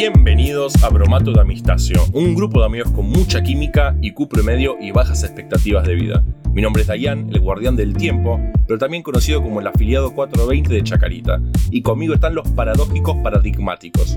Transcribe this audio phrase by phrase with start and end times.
[0.00, 4.92] Bienvenidos a Bromato de Amistacio, un grupo de amigos con mucha química, IQ medio y
[4.92, 6.24] bajas expectativas de vida.
[6.52, 10.72] Mi nombre es Dayan, el guardián del tiempo, pero también conocido como el afiliado 420
[10.72, 11.40] de Chacarita,
[11.72, 14.16] y conmigo están los paradójicos paradigmáticos.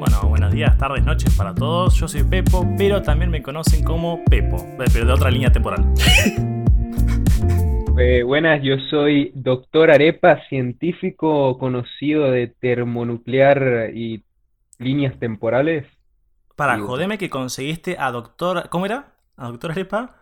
[0.00, 1.94] Bueno, buenos días, tardes, noches para todos.
[1.94, 5.84] Yo soy Pepo, pero también me conocen como Pepo, eh, pero de otra línea temporal.
[7.98, 14.22] Eh, buenas, yo soy doctor Arepa, científico conocido de termonuclear y
[14.80, 15.86] líneas temporales.
[16.56, 16.88] Para, Digo.
[16.88, 18.68] jodeme que conseguiste a doctor...
[18.68, 19.14] ¿Cómo era?
[19.36, 20.16] ¿A doctor Arepa?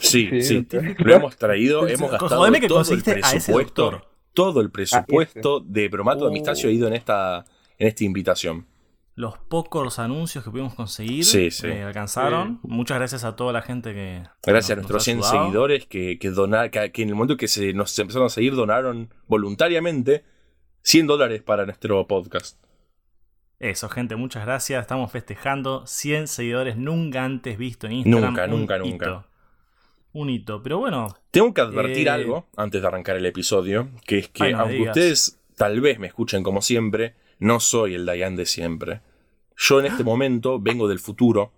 [0.00, 0.66] Sí, sí,
[0.98, 4.08] lo hemos traído, hemos Jodeme gastado que todo el conseguiste a ese presupuesto, doctor.
[4.32, 6.28] todo el presupuesto de Bromato de Oh.
[6.28, 7.44] Amistacio ha ido en esta,
[7.78, 8.66] en esta invitación.
[9.14, 11.66] Los pocos anuncios que pudimos conseguir Sí, sí.
[11.66, 12.60] eh, alcanzaron.
[12.62, 14.22] Muchas gracias a toda la gente que...
[14.46, 15.44] Gracias a nuestros nos 100 ayudado.
[15.44, 18.54] seguidores que, que, dona- que, que en el momento que se nos empezaron a seguir
[18.54, 20.24] donaron voluntariamente
[20.84, 22.61] 100 dólares para nuestro podcast.
[23.62, 24.80] Eso, gente, muchas gracias.
[24.82, 28.30] Estamos festejando 100 seguidores nunca antes visto en Instagram.
[28.30, 28.86] Nunca, Un nunca, hito.
[28.86, 29.26] nunca.
[30.14, 30.62] Un hito.
[30.64, 34.42] Pero bueno, Tengo que advertir Eh, algo antes de arrancar el episodio, que es que
[34.42, 34.96] Ay, no me aunque digas.
[34.96, 39.00] ustedes tal vez me escuchen como siempre, no soy el Dayan de siempre.
[39.56, 41.52] Yo en este momento vengo del futuro,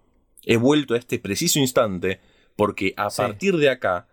[0.44, 2.20] he vuelto a este preciso instante,
[2.54, 3.22] porque a Sí.
[3.22, 4.08] partir de acá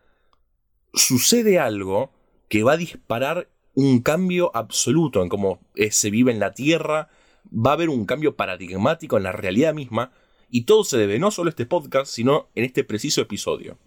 [0.94, 2.14] sucede algo
[2.47, 7.09] que va a disparar un cambio absoluto en cómo eh, se vive en la Tierra,
[7.53, 10.11] va a haber un cambio paradigmático en la realidad misma,
[10.49, 13.77] y todo se debe no solo a este podcast, sino en este preciso episodio.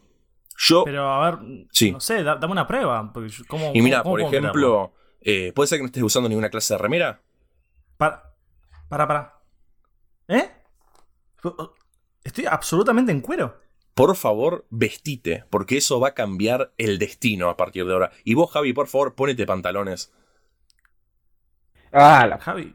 [0.57, 1.91] Yo pero a ver, Sí.
[1.93, 3.13] no sé, da- dame una prueba.
[3.13, 6.29] porque yo- ¿cómo, y mira, cómo- por ejemplo, eh, ¿puede ser que no estés usando
[6.29, 7.21] ninguna clase de remera?
[7.97, 8.35] Para,
[8.89, 9.35] para, para.
[10.29, 10.51] ¿Eh?
[12.23, 13.61] Estoy absolutamente en cuero.
[13.95, 18.11] Por favor, vestite, porque eso va a cambiar el destino a partir de ahora.
[18.25, 20.13] Y vos, Javi, por favor, ponete pantalones.
[21.93, 22.75] Ah, la- Javi,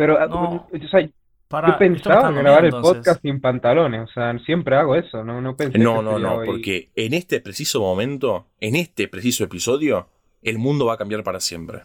[0.00, 0.66] pero ah, No.
[0.72, 1.06] o sea,
[1.48, 1.68] para.
[1.72, 2.96] yo pensaba en grabar el entonces.
[2.98, 6.34] podcast sin pantalones, o sea, siempre hago eso, no, no pensé No, que no, no,
[6.36, 6.46] hoy.
[6.46, 10.08] porque en este preciso momento, en este preciso episodio,
[10.42, 11.80] el mundo va a cambiar para siempre.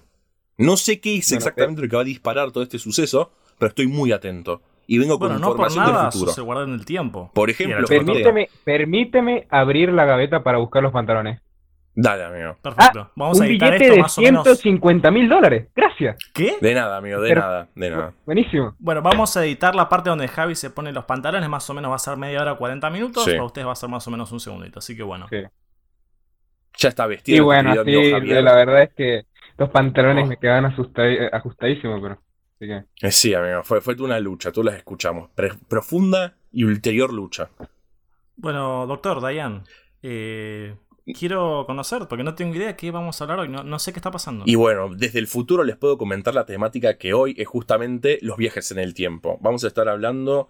[0.57, 3.69] No sé qué es Bueno, exactamente lo que va a disparar todo este suceso, pero
[3.69, 4.61] estoy muy atento.
[4.87, 6.31] Y vengo con Bueno, no por información nada del futuro.
[6.31, 7.31] se guarda en el tiempo.
[7.33, 7.87] Por ejemplo.
[7.87, 11.41] Permíteme, permíteme abrir la gaveta para buscar los pantalones.
[11.97, 12.57] Dale, amigo.
[12.61, 13.11] Perfecto.
[13.15, 14.43] Vamos a Un editar billete esto de más o menos.
[14.43, 15.69] 150 mil dólares.
[15.73, 16.17] Gracias.
[16.33, 16.57] ¿Qué?
[16.59, 18.13] De nada, amigo, de Pero- nada, de nada.
[18.25, 18.75] Buenísimo.
[18.79, 21.47] Bueno, vamos a editar la parte donde Javi se pone los pantalones.
[21.49, 23.23] Más o menos va a ser media hora, 40 minutos.
[23.23, 23.31] Sí.
[23.31, 24.79] Para ustedes va a ser más o menos un segundito.
[24.79, 25.27] Así que bueno.
[25.29, 25.37] Sí.
[26.77, 27.37] Ya está vestido.
[27.37, 28.43] Y bueno, amigo sí, Javier.
[28.43, 29.21] la verdad es que
[29.57, 30.27] los pantalones Oh.
[30.27, 32.19] me quedan asusta- ajustadísimos, pero.
[32.55, 33.07] Así que.
[33.07, 35.29] Eh, Sí, amigo, fue, fue una lucha, tú las escuchamos.
[35.33, 37.49] Pre- profunda y ulterior lucha.
[38.35, 39.63] Bueno, doctor Dayan.
[40.07, 40.75] eh,
[41.13, 43.49] quiero conocer, porque no tengo idea de qué vamos a hablar hoy.
[43.49, 44.43] No, no sé qué está pasando.
[44.47, 48.37] Y bueno, desde el futuro les puedo comentar la temática que hoy es justamente los
[48.37, 49.37] viajes en el tiempo.
[49.41, 50.49] Vamos a estar hablando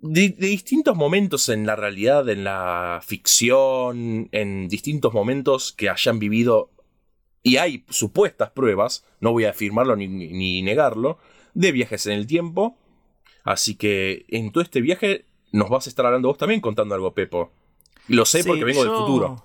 [0.00, 6.18] de, de distintos momentos en la realidad, en la ficción, en distintos momentos que hayan
[6.18, 6.70] vivido.
[7.42, 11.18] Y hay supuestas pruebas, no voy a afirmarlo ni, ni- ni negarlo,
[11.54, 12.76] de viajes en el tiempo.
[13.44, 17.14] Así que en todo este viaje nos vas a estar hablando vos también contando algo,
[17.14, 17.52] Pepo.
[18.08, 19.44] Lo sé Sí, porque vengo del futuro.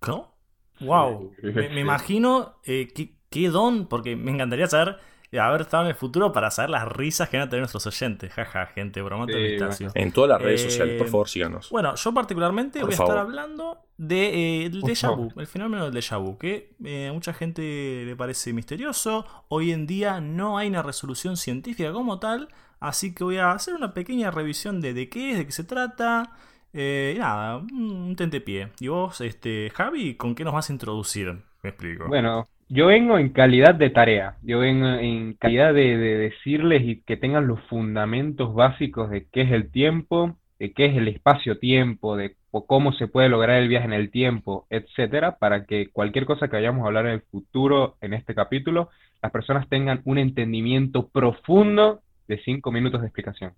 [0.00, 0.36] ¿Cómo?
[0.80, 1.32] Wow.
[1.42, 4.96] Me, me imagino eh, qué, qué don, porque me encantaría saber
[5.30, 7.86] eh, haber estado en el futuro para saber las risas que van a tener nuestros
[7.86, 8.32] oyentes.
[8.32, 9.90] Jaja, gente, bromato Sí, de Pistacio.
[9.94, 11.70] En todas las redes Eh, sociales, por favor, síganos.
[11.70, 15.46] Bueno, yo particularmente Por voy a estar hablando de, eh, del Por déjà vu, el
[15.46, 19.24] fenómeno del déjà vu, que eh, a mucha gente le parece misterioso.
[19.48, 22.48] Hoy en día no hay una resolución científica como tal,
[22.80, 25.64] así que voy a hacer una pequeña revisión de, de qué es, de qué se
[25.64, 26.32] trata.
[26.72, 28.68] Eh, nada, un, tentepié.
[28.80, 31.34] Y vos, este, Javi, ¿con qué nos vas a introducir?
[31.62, 32.08] Me explico.
[32.08, 34.36] Bueno, yo vengo en calidad de tarea.
[34.42, 39.42] Yo vengo en calidad de, de decirles y que tengan los fundamentos básicos de qué
[39.42, 43.86] es el tiempo, de qué es el espacio-tiempo, de cómo se puede lograr el viaje
[43.86, 47.96] en el tiempo, etcétera, para que cualquier cosa que vayamos a hablar en el futuro
[48.00, 48.90] en este capítulo,
[49.22, 53.54] las personas tengan un entendimiento profundo de cinco minutos de explicación.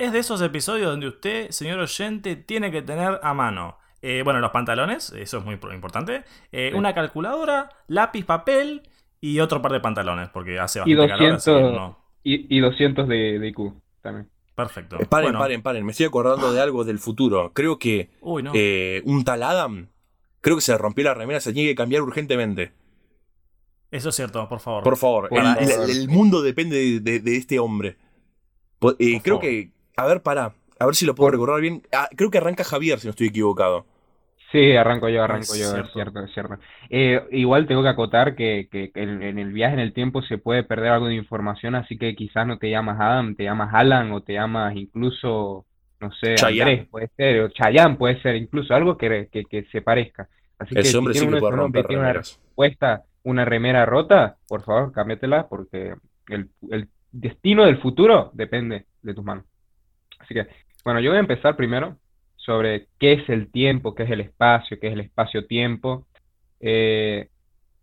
[0.00, 4.40] Es de esos episodios donde usted, señor oyente, tiene que tener a mano, eh, bueno,
[4.40, 6.78] los pantalones, eso es muy importante, eh, Sí.
[6.78, 8.82] una calculadora, lápiz, papel
[9.20, 11.98] y otro par de pantalones, porque hace Y bastante calor, así que 200 no.
[12.24, 14.30] Y, y 200 de, de IQ también.
[14.54, 14.96] Perfecto.
[15.00, 15.84] Eh, Paren, Bueno, paren, paren.
[15.84, 17.52] Me estoy acordando de algo del futuro.
[17.54, 18.52] Creo que Uy, no.
[18.54, 19.88] eh, un tal Adam,
[20.40, 22.72] creo que se rompió la remera, se tiene que cambiar urgentemente.
[23.90, 24.82] Eso es cierto, por favor.
[24.82, 25.62] Por favor, el, favor.
[25.90, 27.96] el- el mundo depende de, de- de este hombre.
[28.98, 29.40] Eh, creo favor.
[29.40, 29.70] que,
[30.04, 31.82] a ver, pará, a ver si lo puedo Por- recordar bien.
[31.92, 33.86] Ah, creo que arranca Javier, si no estoy equivocado.
[34.52, 35.92] Sí, arranco yo, arranco Es yo, es cierto.
[35.92, 36.58] cierto, es cierto.
[36.88, 40.22] Eh, igual tengo que acotar que, que, que en, en el viaje en el tiempo
[40.22, 43.72] se puede perder algo de información, así que quizás no te llamas Adam, te llamas
[43.72, 45.66] Alan o te llamas incluso,
[46.00, 46.70] no sé, Chayanne.
[46.72, 50.28] Andrés, puede ser, o Chayanne puede ser, incluso algo que, que, que se parezca.
[50.58, 53.04] Así que Ese si hombre sí tiene que uno de puede romper tiene una respuesta,
[53.22, 55.94] una remera rota, por favor, cámbiatela porque
[56.28, 59.44] el, el destino del futuro depende de tus manos.
[60.30, 60.46] Así que,
[60.84, 61.96] bueno, yo voy a empezar primero
[62.36, 66.06] sobre qué es el tiempo, qué es el espacio, qué es el espacio-tiempo.
[66.60, 67.28] Eh,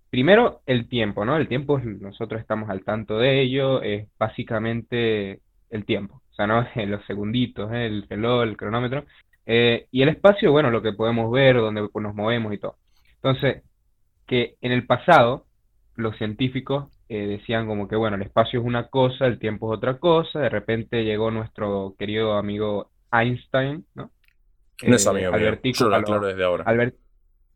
[0.09, 1.35] primero, el tiempo, ¿no?
[1.35, 6.65] El tiempo, nosotros estamos al tanto de ello, es básicamente el tiempo, o sea, ¿no?
[6.87, 7.87] Los segunditos, ¿eh?
[7.87, 9.03] El reloj, el cronómetro.
[9.45, 12.77] Eh, y el espacio, bueno, lo que podemos ver, donde nos movemos y todo.
[13.15, 13.63] Entonces,
[14.25, 15.45] que en el pasado
[15.95, 19.77] los científicos eh, decían como que, bueno, el espacio es una cosa, el tiempo es
[19.77, 24.11] otra cosa, de repente llegó nuestro querido amigo Einstein, ¿no?
[24.85, 25.33] No es Eh, mío.
[25.33, 26.63] Albertico Yo lo para los- aclaro desde ahora.
[26.65, 26.95] Albert-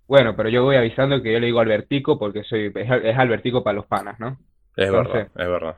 [0.08, 3.76] Bueno, pero yo voy avisando que yo le digo Albertico porque soy, es, Albertico para
[3.76, 4.38] los panas, ¿no?
[4.76, 5.76] Es verdad, es verdad.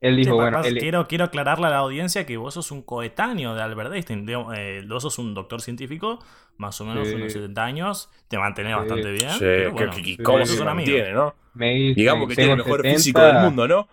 [0.00, 3.54] Él dijo, bueno, él- quiero, quiero aclararle a la audiencia que vos sos un coetáneo
[3.54, 4.26] de Albert Einstein.
[4.56, 6.18] Eh, vos sos un doctor científico,
[6.58, 7.14] más o menos Sí.
[7.14, 8.78] unos 70 años, te mantenés Sí.
[8.78, 9.30] bastante bien.
[9.30, 11.34] Sí, pero que- bueno, que- que- sí, ¿cómo se mantiene, no?
[11.54, 13.88] me Digamos que tiene el mejor 70, físico del mundo, ¿no?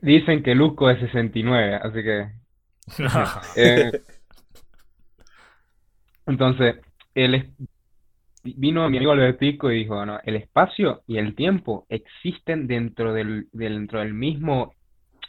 [0.00, 2.28] Dicen que luzco es 69, así que...
[3.56, 3.92] Eh,
[6.26, 6.76] entonces,
[7.14, 7.46] él es-
[8.42, 13.48] vino mi amigo Albertico y dijo, no, el espacio y el tiempo existen dentro del,
[13.52, 14.74] dentro del mismo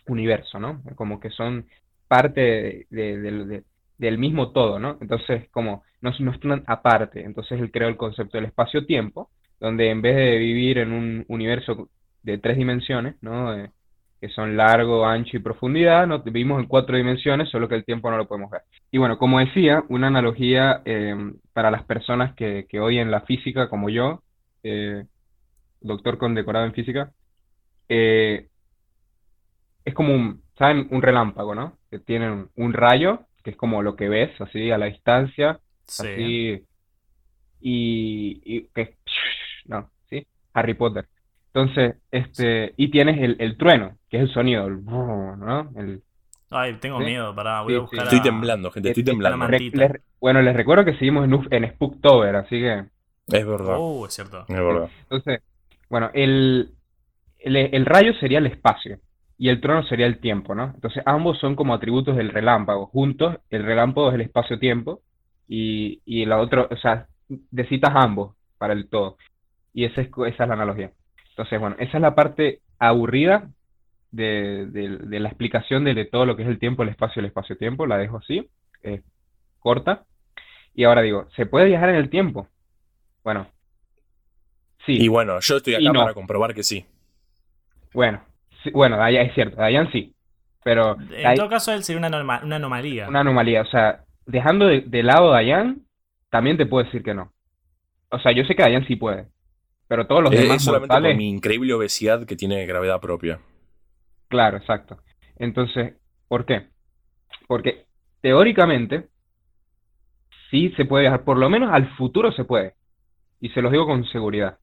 [0.07, 0.81] universo, ¿no?
[0.95, 1.65] Como que son
[2.07, 3.63] parte de- de- del- de-
[3.97, 4.97] del mismo todo, ¿no?
[5.01, 7.23] Entonces, como no, no están aparte.
[7.23, 9.29] Entonces, él creó el concepto del espacio-tiempo,
[9.59, 11.89] donde en vez de vivir en un universo
[12.23, 13.53] de tres dimensiones, ¿no?
[13.57, 13.71] Eh,
[14.21, 16.19] que son largo, ancho y profundidad, ¿no?
[16.23, 18.61] Vivimos en cuatro dimensiones, solo que el tiempo no lo podemos ver.
[18.91, 21.15] Y bueno, como decía, una analogía eh,
[21.53, 24.21] para las personas que, que oyen la física, como yo,
[24.63, 25.05] eh,
[25.81, 27.11] doctor condecorado en física,
[27.89, 28.47] eh,
[29.85, 30.87] es como un, ¿saben?
[30.91, 31.77] Un relámpago, ¿no?
[31.89, 36.07] Que tiene un, rayo, que es como lo que ves, así a la distancia, Sí.
[36.07, 36.65] así,
[37.61, 38.95] y, y que,
[39.65, 40.25] no, ¿sí?
[40.53, 41.07] Harry Potter.
[41.53, 45.71] Entonces, este, y tienes el, el trueno, que es el sonido, el, ¿no?
[45.77, 46.01] El,
[46.51, 47.05] Ay, tengo Sí.
[47.05, 48.15] miedo, pará, voy a buscar sí.
[48.15, 49.47] Estoy a- temblando, gente, estoy Este, temblando.
[49.47, 52.85] Re- les- bueno, les recuerdo que seguimos en, en Spooktober, así que,
[53.27, 54.41] Es verdad, Oh, es cierto.
[54.47, 54.89] es verdad.
[55.03, 55.41] entonces,
[55.89, 56.71] bueno, el,
[57.39, 58.99] el, el rayo sería el espacio
[59.37, 60.71] y el trono sería el tiempo, ¿no?
[60.75, 62.87] Entonces, ambos son como atributos del relámpago.
[62.87, 65.01] Juntos, el relámpago es el espacio-tiempo
[65.47, 67.07] y, y la otra, o sea,
[67.51, 69.17] necesitas ambos para el todo.
[69.73, 70.91] Y esa es, esa es la analogía.
[71.31, 73.49] Entonces, bueno, esa es la parte aburrida
[74.11, 77.19] de, de- de la explicación de, de todo lo que es el tiempo, el espacio,
[77.21, 77.85] el espacio-tiempo.
[77.87, 78.49] La dejo así,
[78.83, 79.01] eh,
[79.59, 80.05] corta.
[80.75, 82.47] Y ahora digo, ¿se puede viajar en el tiempo?
[83.23, 83.47] Bueno,
[84.85, 84.93] sí.
[84.97, 85.93] Y bueno, yo estoy acá no.
[85.93, 86.85] para comprobar que sí.
[87.93, 88.21] Bueno,
[88.73, 90.15] bueno, Dayan es cierto, Dayan sí,
[90.63, 93.07] pero En todo caso, él sería una, norma- una anomalía.
[93.09, 95.81] una anomalía, o sea, dejando de, de lado a Dayan,
[96.29, 97.31] también te puedo decir que no.
[98.11, 99.27] O sea, yo sé que Dayan sí puede,
[99.87, 103.39] pero todos los demás es solamente por mortales, mi increíble obesidad que tiene gravedad propia.
[104.27, 104.97] claro, exacto.
[105.37, 105.95] Entonces,
[106.27, 106.69] ¿por qué?
[107.47, 107.87] Porque
[108.21, 109.09] teóricamente
[110.49, 112.75] sí se puede viajar, por lo menos al futuro se puede,
[113.39, 114.59] y se los digo con seguridad,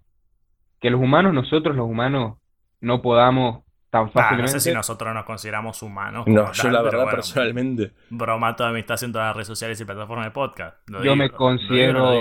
[0.80, 2.38] que los humanos, nosotros los humanos,
[2.80, 6.26] no podamos tan Ah, no sé si nosotros nos consideramos humanos.
[6.26, 7.92] No, yo la verdad, bueno, personalmente.
[8.08, 10.78] Broma toda amistad en todas las redes sociales y plataformas de podcast.
[10.88, 11.60] Lo Yo digo, me lo digo, lo digo.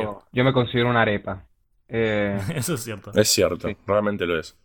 [0.06, 1.46] considero, yo me considero una arepa.
[1.88, 3.12] Eh, Eso es cierto.
[3.16, 3.78] Es cierto, Sí.
[3.88, 4.58] realmente lo es.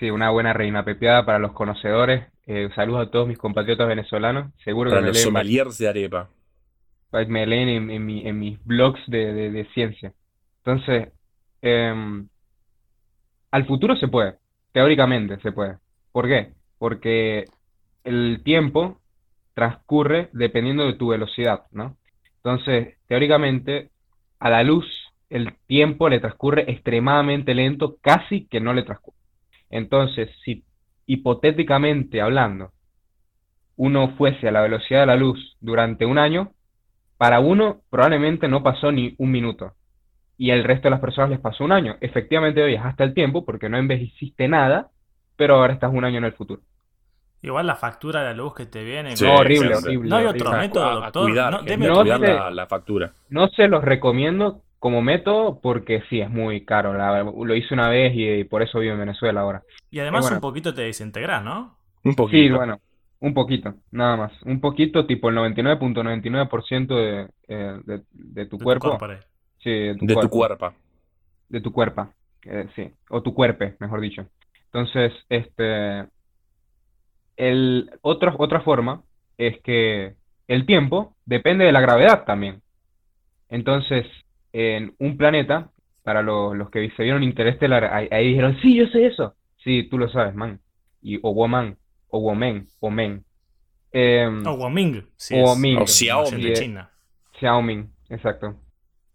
[0.00, 2.26] sí, una buena reina pepeada para los conocedores.
[2.46, 4.52] Eh, saludos a todos mis compatriotas venezolanos.
[4.64, 6.28] Seguro que Para me los leen, sommeliers de arepa.
[7.28, 10.12] me leen en, en mi- en mis blogs de, de- de ciencia.
[10.64, 11.08] Entonces,
[11.60, 12.26] em,
[13.52, 14.38] al futuro se puede,
[14.72, 15.76] teóricamente se puede.
[16.12, 16.52] ¿Por qué?
[16.78, 17.46] Porque
[18.04, 19.00] el tiempo
[19.54, 21.96] transcurre dependiendo de tu velocidad, ¿no?
[22.36, 23.90] Entonces, teóricamente,
[24.38, 24.86] a la luz
[25.30, 29.16] el tiempo le transcurre extremadamente lento, casi que no le transcurre.
[29.70, 30.64] Entonces, si
[31.06, 32.72] hipotéticamente hablando,
[33.76, 36.52] uno fuese a la velocidad de la luz durante un año,
[37.16, 39.72] para uno probablemente no pasó ni un minuto.
[40.36, 41.96] Y el resto de las personas les pasó un año.
[42.00, 44.90] Efectivamente viajaste el tiempo porque no envejeciste nada,
[45.42, 46.62] pero ahora estás un año en el futuro.
[47.42, 49.16] Igual la factura de la luz que te viene.
[49.16, 50.46] Sí, horrible, horrible, No hay horrible.
[50.48, 51.28] otro método, a, a doctor.
[51.28, 53.12] cuidar, No, gente, deme No otro cuidar la, la factura.
[53.30, 56.92] No se los recomiendo como método porque sí, es muy caro.
[56.94, 59.62] La- lo hice una vez y, por eso vivo en Venezuela ahora.
[59.90, 60.36] Y además bueno.
[60.36, 61.76] un poquito te desintegras, ¿no?
[62.04, 62.54] Un Sí, poquito.
[62.54, 62.78] bueno,
[63.18, 64.42] un poquito, nada más.
[64.44, 68.88] Un poquito, tipo el 99.99% de, eh, de, de tu De tu cuerpo.
[68.98, 69.18] cuerpo ahí.
[69.58, 70.30] Sí, de tu De tu cuerpo.
[70.30, 70.72] cuerpo.
[71.48, 72.08] De tu cuerpo.
[72.44, 72.88] eh, sí.
[73.10, 74.26] O tu cuerpe, mejor dicho.
[74.72, 76.06] Entonces, este,
[77.36, 79.02] el, otra, otra forma
[79.36, 80.14] es que
[80.48, 82.62] el tiempo depende de la gravedad también.
[83.48, 84.06] Entonces,
[84.52, 85.70] en un planeta,
[86.02, 89.34] para lo- los que se vieron Interestelar, ahí, ahí dijeron, sí, yo sé eso.
[89.62, 90.60] Sí, tú lo sabes, man.
[91.00, 91.76] Y, o woman,
[92.08, 93.24] o woman, o men.
[93.92, 95.78] Em, O Guoming, si O Ming.
[95.78, 96.30] O Xiaomi.
[96.30, 96.90] gente eh, china.
[97.38, 98.58] Xiaomi, exacto.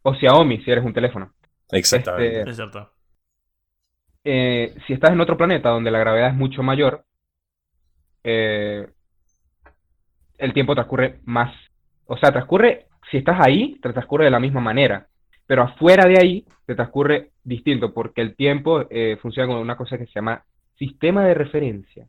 [0.04, 1.34] O Xiaomi, si eres un teléfono.
[1.72, 2.40] Exactamente.
[2.40, 2.92] Este, Es cierto.
[4.30, 7.06] Eh, si estás en otro planeta donde la gravedad es mucho mayor,
[8.26, 8.86] eh,
[10.38, 11.56] el tiempo transcurre más.
[12.08, 15.08] O sea, transcurre, si estás ahí, te transcurre de la misma manera.
[15.46, 19.98] Pero afuera de ahí te transcurre distinto, porque el tiempo eh, funciona con una cosa
[19.98, 20.44] que se llama
[20.78, 22.08] sistema de referencia.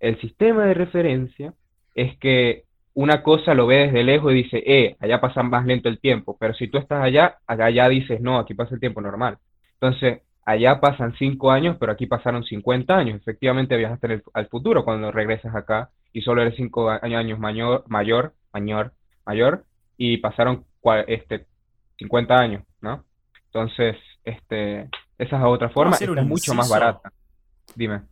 [0.00, 1.54] El sistema de referencia
[1.94, 5.88] es que una cosa lo ve desde lejos y dice, eh, allá pasa más lento
[5.88, 9.38] el tiempo, pero si tú estás allá, allá dices, no, aquí pasa el tiempo normal.
[9.74, 13.20] Entonces, allá pasan 5 años, pero aquí pasaron 50 años.
[13.20, 18.34] Efectivamente, viajaste el- al futuro cuando regresas acá y solo eres 5 años mayor, mayor,
[18.54, 18.94] mayor,
[19.26, 19.66] mayor,
[19.98, 20.66] y pasaron
[21.08, 21.46] este,
[21.98, 23.04] 50 años, ¿no?
[23.46, 24.82] Entonces, este,
[25.18, 27.12] esa es otra forma, es mucho más barata.
[27.76, 28.02] Dime.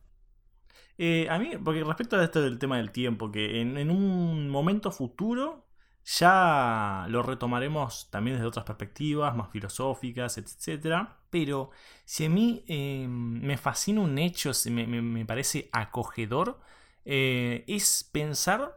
[0.99, 4.49] Eh, a mí, porque respecto a esto del tema del tiempo, que en, en un
[4.50, 5.63] momento futuro
[6.04, 11.18] ya lo retomaremos también desde otras perspectivas, más filosóficas, etcétera.
[11.30, 11.70] Pero
[12.04, 16.61] si a mí eh, me fascina un hecho, se me, me- me parece acogedor,
[17.04, 18.75] eh, es pensar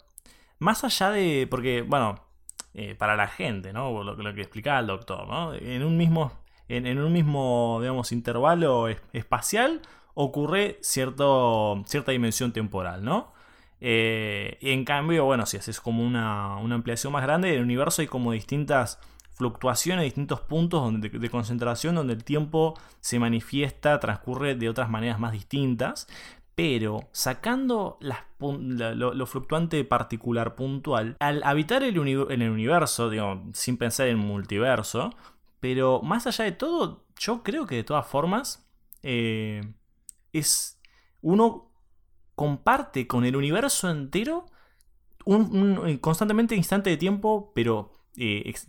[0.60, 1.48] más allá de.
[1.50, 2.15] Porque, bueno,
[2.74, 4.03] eh, para la gente, ¿no?
[4.03, 5.53] Lo, lo que explicaba el doctor, ¿no?
[5.53, 6.31] En un mismo,
[6.67, 9.81] en, en un mismo digamos, intervalo es- espacial
[10.13, 13.34] ocurre cierto, cierta dimensión temporal, ¿no?
[13.79, 17.63] Eh, y en cambio, bueno, si haces como una, una ampliación más grande, en el
[17.63, 19.00] universo hay como distintas
[19.34, 25.19] fluctuaciones, distintos puntos donde- de, concentración donde el tiempo se manifiesta, transcurre de otras maneras
[25.19, 26.07] más distintas.
[26.55, 33.43] Pero sacando las lo, fluctuante particular puntual, al habitar el uni- en el universo, digo,
[33.53, 35.12] sin pensar en multiverso,
[35.60, 38.67] pero más allá de todo, yo creo que de todas formas
[39.03, 39.62] eh,
[40.34, 40.79] es
[41.22, 41.66] uno
[42.38, 44.46] comparte con el universo entero
[45.25, 48.67] un, un- constantemente instante de tiempo, pero eh, ex-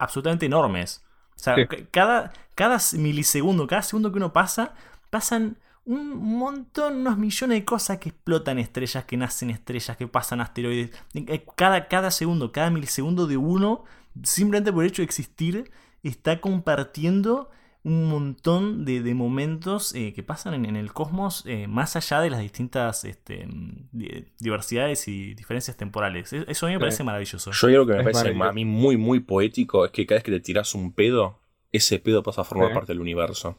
[0.00, 1.04] absolutamente enormes.
[1.36, 1.62] O sea, Sí.
[1.92, 4.74] cada, cada milisegundo, cada segundo que uno pasa,
[5.10, 10.40] pasan un montón, unos millones de cosas que explotan estrellas, que nacen estrellas, que pasan
[10.40, 10.90] asteroides.
[11.14, 13.84] Eh, Cada, cada segundo, cada milisegundo de uno,
[14.22, 15.70] simplemente por el hecho de existir,
[16.02, 17.50] está compartiendo
[17.84, 22.20] un montón de, de momentos eh, que pasan en, en el cosmos eh, más allá
[22.20, 26.32] de las distintas este, mm, di- diversidades y diferencias temporales.
[26.32, 27.50] E- Eso a mí me parece maravilloso.
[27.50, 30.24] Yo creo que me Es parece a mí muy, muy poético es que cada vez
[30.24, 31.40] que te tiras un pedo,
[31.72, 32.74] ese pedo pasa a formar Sí.
[32.74, 33.58] parte del universo.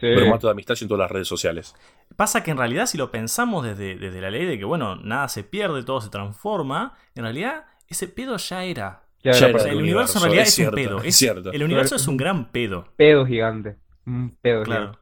[0.00, 1.74] Sí, Bromato de amistad y en todas las redes sociales.
[2.16, 5.26] Pasa que en realidad si lo pensamos desde, desde la ley de que, bueno, nada
[5.28, 9.07] se pierde, todo se transforma, en realidad ese pedo ya era.
[9.32, 10.98] O sea, el del universo en realidad es es, cierto, un pedo.
[10.98, 11.52] es Es- cierto.
[11.52, 12.86] El universo es un gran pedo.
[12.96, 13.76] pedo gigante.
[14.06, 14.80] Un pedo Claro.
[14.92, 14.98] gigante.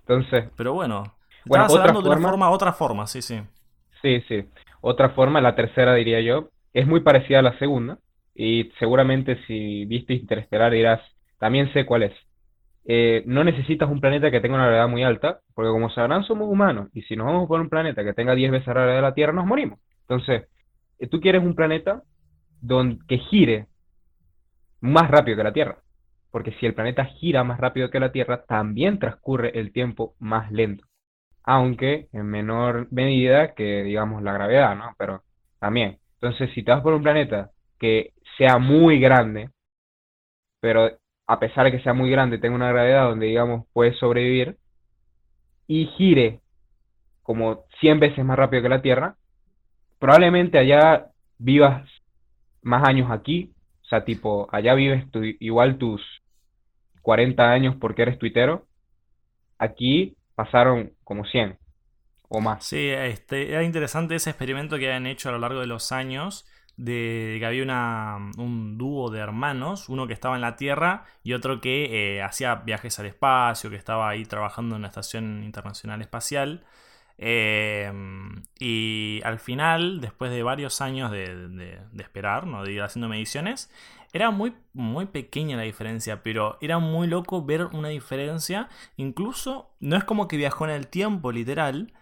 [0.00, 1.04] Entonces, Pero bueno,
[1.44, 3.40] Bueno, estabas hablando de una forma- forma, otra forma, sí, sí.
[4.02, 4.44] Sí, sí.
[4.80, 7.98] Otra forma, la tercera diría yo, es muy parecida a la segunda
[8.34, 11.00] y seguramente si viste Interestelar dirás,
[11.38, 12.12] también sé cuál es.
[12.86, 16.48] Eh, no necesitas un planeta que tenga una gravedad muy alta, porque como sabrán somos
[16.48, 19.02] humanos y si nos vamos por un planeta que tenga 10 veces la gravedad de
[19.02, 19.78] la Tierra nos morimos.
[20.08, 20.48] Entonces,
[20.98, 22.02] eh, tú quieres un planeta
[22.60, 23.66] donde, que gire
[24.80, 25.78] más rápido que la Tierra,
[26.30, 30.50] porque si el planeta gira más rápido que la Tierra, también transcurre el tiempo más
[30.52, 30.88] lento
[31.50, 34.94] aunque en menor medida que, digamos, la gravedad, ¿no?
[34.98, 35.22] Pero
[35.58, 35.98] también.
[36.20, 39.48] Entonces, si te vas por un planeta que sea muy grande,
[40.60, 40.90] pero
[41.26, 44.58] a pesar de que sea muy grande, tenga una gravedad donde, digamos, puedes sobrevivir,
[45.66, 46.40] y gire
[47.22, 49.16] como 100 veces más rápido que la Tierra,
[49.98, 51.06] probablemente allá
[51.38, 51.88] vivas
[52.68, 56.02] más años aquí, o sea, tipo, allá vives tu- igual tus
[57.02, 58.68] 40 años porque eres tuitero,
[59.58, 61.58] aquí pasaron como 100
[62.28, 62.60] o más.
[62.60, 66.46] Sí, este, era interesante ese experimento que habían hecho a lo largo de los años,
[66.76, 71.34] de que había una, un dúo de hermanos, uno que estaba en la Tierra y
[71.34, 76.00] otro que eh, hacía viajes al espacio, que estaba ahí trabajando en la Estación Internacional
[76.02, 76.64] Espacial.
[77.18, 77.92] Eh,
[78.58, 82.64] y al final, después de varios años de, de- de esperar, ¿no?
[82.64, 83.70] de ir haciendo mediciones,
[84.12, 88.68] era muy, muy pequeña la diferencia, pero era muy loco ver una diferencia.
[88.96, 91.92] Incluso, no es como que viajó en el tiempo, literal,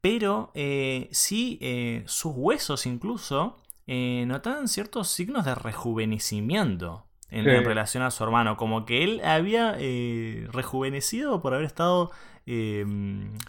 [0.00, 7.06] pero eh, sí eh, sus huesos incluso eh, notaban ciertos signos de rejuvenecimiento.
[7.30, 8.56] en, relación a su hermano.
[8.56, 9.72] Como que él había
[10.52, 12.10] rejuvenecido por haber estado
[12.46, 12.84] eh,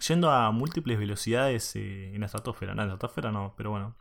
[0.06, 2.74] yendo a múltiples velocidades eh, en la estratosfera.
[2.74, 3.94] No, en la estratosfera no, pero bueno.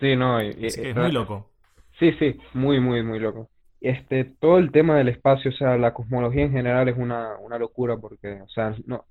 [0.00, 0.40] Sí, no.
[0.40, 1.50] es, es muy loco.
[1.98, 3.48] Sí, sí, muy, muy, muy loco.
[3.80, 7.58] Este, todo el tema del espacio, o sea, la cosmología en general es una, una
[7.58, 9.04] locura porque, o sea, no,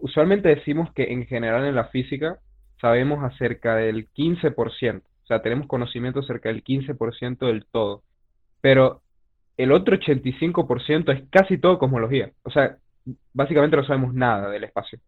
[0.00, 2.38] usualmente decimos que en general en la física
[2.80, 8.02] sabemos acerca del 15%, o sea, tenemos conocimiento acerca del 15% del todo,
[8.60, 9.02] pero
[9.56, 12.76] el otro 85% es casi todo cosmología, o sea,
[13.32, 14.98] básicamente no sabemos nada del espacio.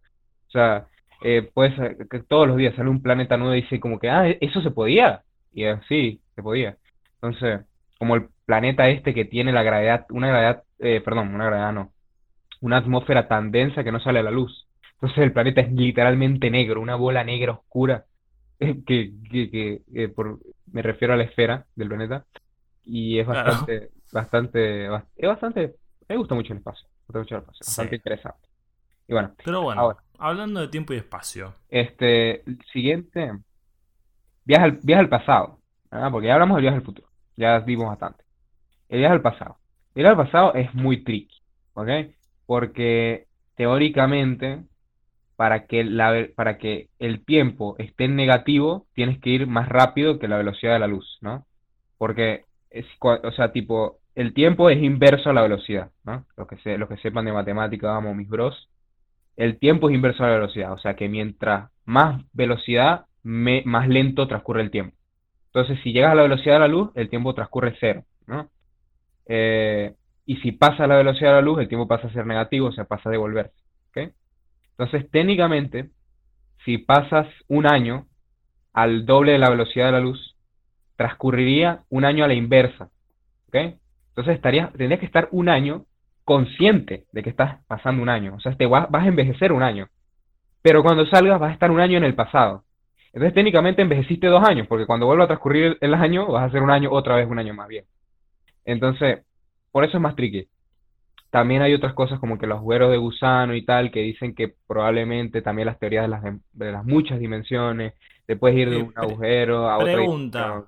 [0.49, 0.87] O sea,
[1.23, 1.73] eh, pues
[2.11, 4.71] que todos los días sale un planeta nuevo y dice como que, ah, eso se
[4.71, 5.23] podía.
[5.53, 6.77] Y así, se podía.
[7.15, 7.61] Entonces,
[7.99, 11.93] como el planeta este que tiene la gravedad, una gravedad, eh, perdón, una gravedad no,
[12.61, 14.67] una atmósfera tan densa que no sale a la luz.
[14.95, 18.05] Entonces el planeta es literalmente negro, una bola negra oscura,
[18.59, 20.39] que, que, por,
[20.73, 22.25] me refiero a la esfera del planeta,
[22.85, 25.75] y es bastante, bastante, es bastante,
[26.09, 28.49] me gusta mucho el espacio, bastante interesante.
[29.07, 31.55] Y bueno, pero bueno, hablando de tiempo y espacio.
[31.69, 33.33] Este, el siguiente,
[34.45, 35.59] viaje al, viaje al pasado,
[36.11, 38.25] porque ya hablamos del viaje al futuro, ya vimos bastante.
[38.89, 39.59] El viaje al pasado.
[39.95, 41.43] El viaje al pasado es muy tricky,
[41.75, 41.89] ¿ok?
[42.47, 44.65] Porque teóricamente
[45.37, 50.19] para que, la, para que el tiempo esté en negativo, tienes que ir más rápido
[50.19, 51.47] que la velocidad de la luz, ¿no?
[51.99, 56.25] Porque, es, o sea, tipo, el tiempo es inverso a la velocidad, ¿no?
[56.37, 58.69] Los que, se, los que sepan de matemática, vamos, mis bros,
[59.37, 64.29] el tiempo es inverso a la velocidad, o sea que mientras más velocidad, más lento
[64.29, 64.97] transcurre el tiempo.
[65.47, 68.51] Entonces, si llegas a la velocidad de la luz, el tiempo transcurre cero, ¿no?
[69.27, 69.95] Eh,
[70.27, 72.73] y si pasa la velocidad de la luz, el tiempo pasa a ser negativo, o
[72.73, 73.55] sea, pasa a devolverse.
[73.91, 74.13] ¿ok?
[74.71, 75.91] Entonces, técnicamente,
[76.65, 78.07] si pasas un año
[78.73, 80.37] al doble de la velocidad de la luz,
[80.97, 82.91] transcurriría un año a la inversa.
[83.49, 83.77] ¿Ok?
[84.15, 85.87] Entonces estarías, tendrías que estar un año
[86.25, 88.37] consciente de que estás pasando un año.
[88.37, 89.89] O sea, te vas, a envejecer un año.
[90.63, 92.63] Pero cuando salgas vas a estar un año en el pasado.
[93.13, 96.63] Entonces técnicamente envejeciste dos años, porque cuando vuelva a transcurrir el año, vas a hacer
[96.63, 97.85] un año otra vez un año más bien.
[98.65, 99.25] Entonces,
[99.73, 100.49] por eso es más tricky.
[101.31, 104.55] También hay otras cosas como que los agujeros de gusano y tal, que dicen que
[104.69, 107.95] probablemente también las teorías de las, de las muchas dimensiones,
[108.27, 109.95] te puedes ir de un agujero a otra.
[109.95, 110.65] Pregunta.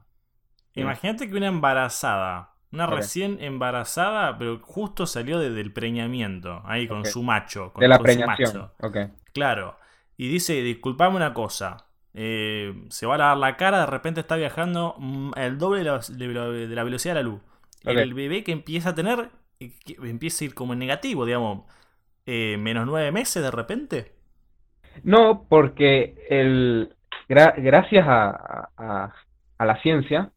[0.75, 7.05] Imagínate que una embarazada, una recién embarazada, pero justo salió desde el preñamiento, ahí con
[7.05, 7.72] su macho.
[7.72, 8.70] Con, de la preñación.
[9.33, 9.76] Claro.
[10.16, 14.37] Y dice, disculpame una cosa, eh, se va a lavar la cara, de repente está
[14.37, 17.40] viajando mm, el doble de la, velocidad de la luz.
[17.85, 21.64] El bebé que empieza a tener empieza a ir como en negativo, digamos,
[22.26, 24.12] eh, menos nueve meses de repente.
[25.02, 26.94] No, porque el,
[27.29, 30.31] gracias a, a, la ciencia.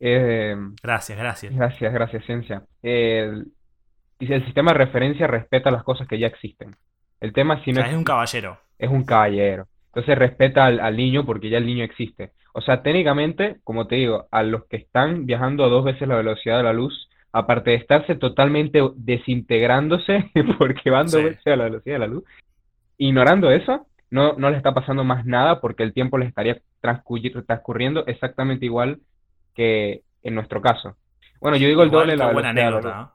[0.00, 1.54] Eh, gracias, gracias.
[1.54, 2.62] Gracias, gracias, ciencia.
[2.82, 3.46] El,
[4.18, 6.74] el sistema de referencia respeta las cosas que ya existen.
[7.20, 8.58] El tema si no es un caballero.
[8.78, 9.66] Es un caballero.
[9.88, 12.32] Entonces respeta al, al, niño porque ya el niño existe.
[12.54, 16.16] O sea, técnicamente, como te digo, a los que están viajando a dos veces la
[16.16, 21.64] velocidad de la luz, aparte de estarse totalmente desintegrándose porque van dos veces a la
[21.64, 22.24] velocidad de la luz,
[22.96, 28.06] ignorando eso, no, no le está pasando más nada porque el tiempo les estaría transcurriendo
[28.06, 28.98] exactamente igual
[29.54, 30.96] que en nuestro caso.
[31.40, 33.14] Bueno, yo digo el doble de la buena anécdota.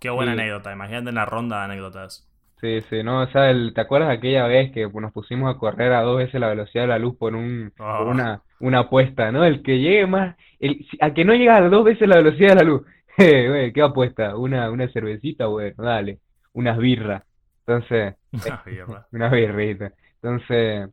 [0.00, 2.28] Qué buena anécdota, imagínate en la ronda de anécdotas.
[2.60, 6.02] Sí, sí, no, o sea, ¿te acuerdas aquella vez que nos pusimos a correr a
[6.02, 8.02] dos veces la velocidad de la luz por, un, por ah.
[8.02, 9.44] una, una apuesta, ¿no?
[9.44, 12.54] El que llegue más, el, al que no llega a dos veces la velocidad de
[12.54, 12.82] la luz,
[13.18, 14.36] eh, ¿qué apuesta?
[14.36, 16.20] Una, una cervecita, bueno, dale,
[16.52, 17.22] unas birras.
[17.66, 18.14] Entonces,
[19.12, 19.92] una birrita.
[20.22, 20.88] Entonces,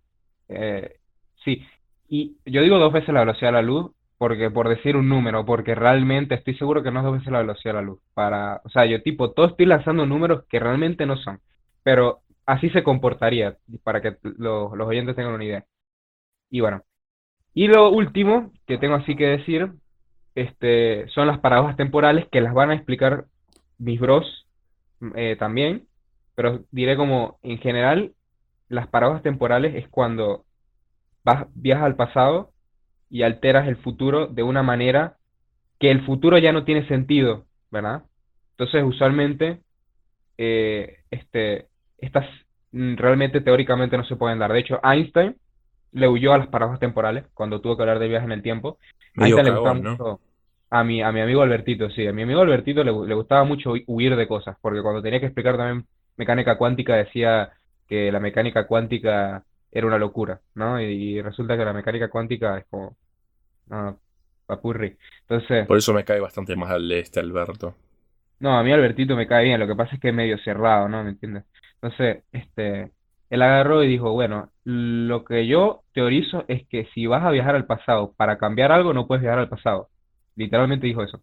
[0.50, 0.98] eh,
[1.44, 1.66] sí.
[2.10, 3.92] Y yo digo dos veces la velocidad de la luz
[4.22, 7.40] porque por decir un número, porque realmente estoy seguro que no es dos veces la
[7.40, 8.00] velocidad de la luz.
[8.14, 11.40] Para, o sea, yo tipo, todo estoy lanzando números que realmente no son,
[11.82, 15.66] pero así se comportaría para que los, los oyentes tengan una idea.
[16.52, 16.84] Y bueno,
[17.56, 19.72] y lo último que tengo así que decir
[20.36, 23.26] este, son las paradojas temporales que las van a explicar
[23.80, 24.46] mis bros
[25.16, 25.88] eh, también,
[26.36, 28.14] pero diré como en general,
[28.70, 30.46] las paradojas temporales es cuando
[31.24, 32.52] vas, viajas al pasado
[33.12, 35.18] y alteras el futuro de una manera
[35.80, 38.04] que el futuro ya no tiene sentido, ¿verdad?
[38.52, 39.60] Entonces, usualmente,
[40.38, 42.26] eh, este, estas
[42.72, 44.54] realmente teóricamente no se pueden dar.
[44.54, 45.36] De hecho, Einstein
[45.92, 48.78] le huyó a las paradojas temporales cuando tuvo que hablar de viajes en el tiempo.
[49.16, 50.18] Einstein le
[50.74, 53.74] a mi, a mi amigo Albertito, sí, a mi amigo Albertito le, le gustaba mucho
[53.88, 57.50] huir de cosas, porque cuando tenía que explicar también mecánica cuántica decía
[57.90, 60.80] que la mecánica cuántica era una locura, ¿no?
[60.82, 62.98] Y, resulta que la mecánica cuántica es como,
[63.68, 64.00] no,
[64.46, 64.98] papurri.
[65.22, 67.76] Entonces, Por eso me cae bastante más al este Alberto.
[68.40, 70.90] no, a mí Albertito me cae bien, lo que pasa es que es medio cerrado,
[70.90, 71.04] ¿no?
[71.04, 71.46] ¿Me entiendes?
[71.82, 72.92] Entonces, este,
[73.30, 77.56] él agarró y dijo, bueno, lo que yo teorizo es que si vas a viajar
[77.56, 79.90] al pasado para cambiar algo, no puedes viajar al pasado.
[80.36, 81.22] Literalmente dijo eso.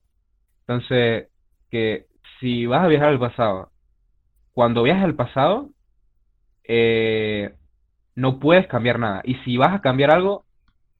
[0.66, 1.28] Entonces,
[1.70, 2.06] que
[2.40, 3.70] si vas a viajar al pasado,
[4.52, 5.70] cuando viajas al pasado,
[6.64, 7.54] eh,
[8.18, 9.22] no puedes cambiar nada.
[9.24, 10.46] Y si vas a cambiar algo,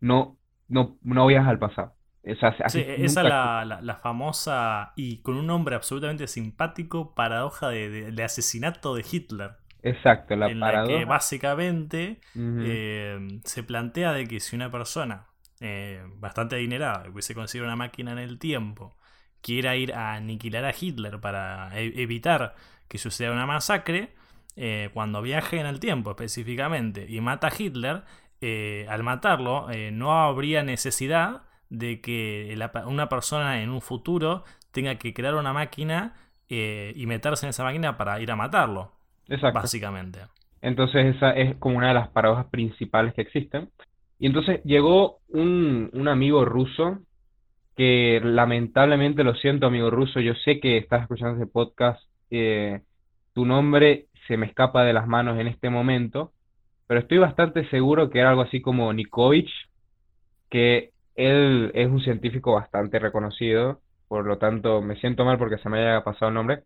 [0.01, 1.97] no, no, no viajas al pasado.
[2.25, 7.69] O sea, Sí, esa la, la- la famosa y con un nombre absolutamente simpático paradoja
[7.71, 9.57] de, de- de asesinato de Hitler.
[9.83, 11.07] Exacto, la en la que paradoja.
[11.07, 12.21] básicamente
[12.59, 15.29] eh, se plantea de que si una persona
[15.61, 18.97] eh, bastante adinerada, que hubiese conseguido una máquina en el tiempo,
[19.43, 22.57] quiera ir a aniquilar a Hitler para e- evitar
[22.89, 24.17] que suceda una masacre,
[24.61, 28.03] eh, cuando viaje en el tiempo específicamente y mata a Hitler,
[28.41, 34.45] eh, al matarlo eh, no habría necesidad de que la una persona en un futuro
[34.73, 36.15] tenga que crear una máquina
[36.51, 38.93] y meterse en esa máquina para ir a matarlo,
[39.29, 39.61] Exacto.
[39.61, 40.21] básicamente.
[40.63, 43.69] Entonces esa es como una de las paradojas principales que existen.
[44.19, 47.01] Y entonces llegó un, un amigo ruso
[47.79, 52.81] que lamentablemente, lo siento amigo ruso, yo sé que estás escuchando ese podcast, eh,
[53.33, 56.33] tu nombre se me escapa de las manos en este momento,
[56.87, 59.51] pero estoy bastante seguro que era algo así como Nikovich,
[60.51, 65.69] que él es un científico bastante reconocido, por lo tanto me siento mal porque se
[65.69, 66.63] me haya pasado el nombre,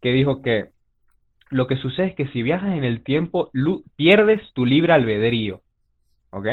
[0.00, 0.70] que dijo que
[1.50, 3.50] lo que sucede es que si viajas en el tiempo,
[3.94, 5.60] pierdes tu libre albedrío.
[6.30, 6.46] ¿Ok?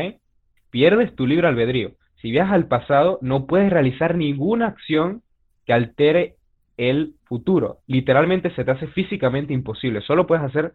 [0.69, 1.93] Pierdes tu libre albedrío.
[2.21, 5.23] Si viajas al pasado, no puedes realizar ninguna acción
[5.65, 6.36] que altere
[6.77, 7.80] el futuro.
[7.88, 10.02] Literalmente se te hace físicamente imposible.
[10.02, 10.74] Solo puedes hacer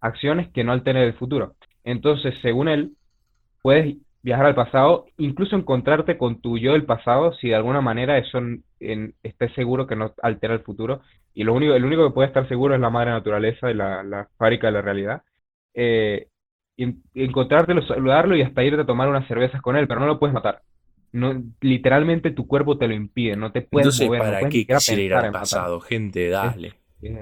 [0.00, 1.54] acciones que no alteren el futuro.
[1.84, 2.92] Entonces, según él,
[3.60, 8.16] puedes viajar al pasado, incluso encontrarte con tu yo del pasado, si de alguna manera
[8.16, 8.38] eso
[8.80, 11.02] estés seguro que no altera el futuro.
[11.34, 14.28] Y lo único, el único que puede estar seguro es la madre naturaleza y la,
[14.38, 15.22] fábrica de la realidad.
[15.74, 16.28] Eh,
[17.14, 20.32] encontrártelo, saludarlo y hasta irte a tomar unas cervezas con él, pero no lo puedes
[20.32, 20.62] matar.
[21.12, 24.54] No, literalmente tu cuerpo te lo impide, no te puedes Entonces, mover, no ¿para puedes
[24.54, 25.40] qué quisiera ir al matar.
[25.40, 25.80] pasado?
[25.80, 26.74] Gente, dale.
[27.00, 27.16] Es,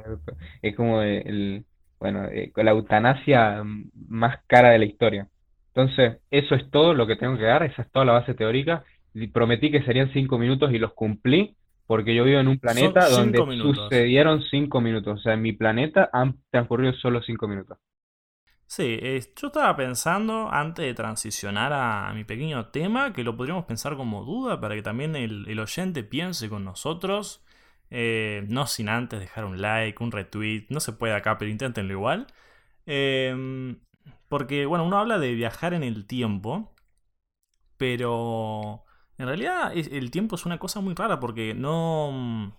[0.63, 1.65] es como el,
[2.01, 5.29] bueno, eh, la eutanasia mm, más cara de la historia.
[5.75, 8.85] Entonces, eso es todo lo que tengo que dar, esa es toda la base teórica.
[9.33, 13.45] Prometí que serían cinco minutos y los cumplí, porque yo vivo en un planeta donde
[13.47, 13.95] minutos.
[13.95, 15.19] sucedieron cinco minutos.
[15.21, 17.79] O sea, en mi planeta han transcurrido solo cinco minutos.
[18.69, 18.99] Sí,
[19.37, 24.25] yo estaba pensando antes de transicionar a, mi pequeño tema que lo podríamos pensar como
[24.25, 27.45] duda para que también el, el oyente piense con nosotros.
[27.91, 30.67] eh, no sin antes dejar un like, un retweet.
[30.71, 32.27] No se puede acá, pero inténtenlo igual.
[32.87, 33.77] Eh,
[34.29, 36.75] porque, bueno, uno habla de viajar en el tiempo.
[37.77, 38.85] Pero
[39.19, 42.53] en realidad el tiempo es una cosa muy rara porque no...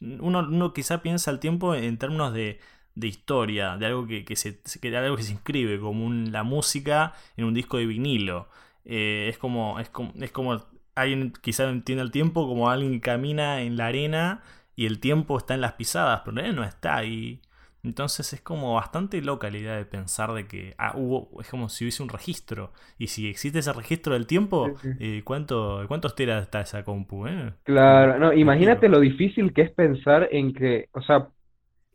[0.00, 2.58] Uno, uno quizá piensa el tiempo en términos de,
[2.94, 6.42] de historia, de algo que, que se, que, algo que se inscribe, como un- la
[6.42, 8.48] música en un disco de vinilo.
[8.84, 10.60] Eh, es como, es como, es como
[10.94, 14.42] alguien quizá entiende el tiempo como alguien que camina en la arena
[14.76, 17.40] y el tiempo está en las pisadas, pero en no está ahí.
[17.84, 21.68] Entonces es como bastante loca la idea de pensar de que ah, hubo, es como
[21.68, 22.72] si hubiese un registro.
[22.98, 24.92] Y si existe ese registro del tiempo, Sí, sí.
[24.98, 27.26] eh, ¿cuánto, ¿cuántos teras está esa compu?
[27.26, 27.52] eh?
[27.64, 31.28] Claro, no, imagínate lo difícil que es pensar en que, o sea,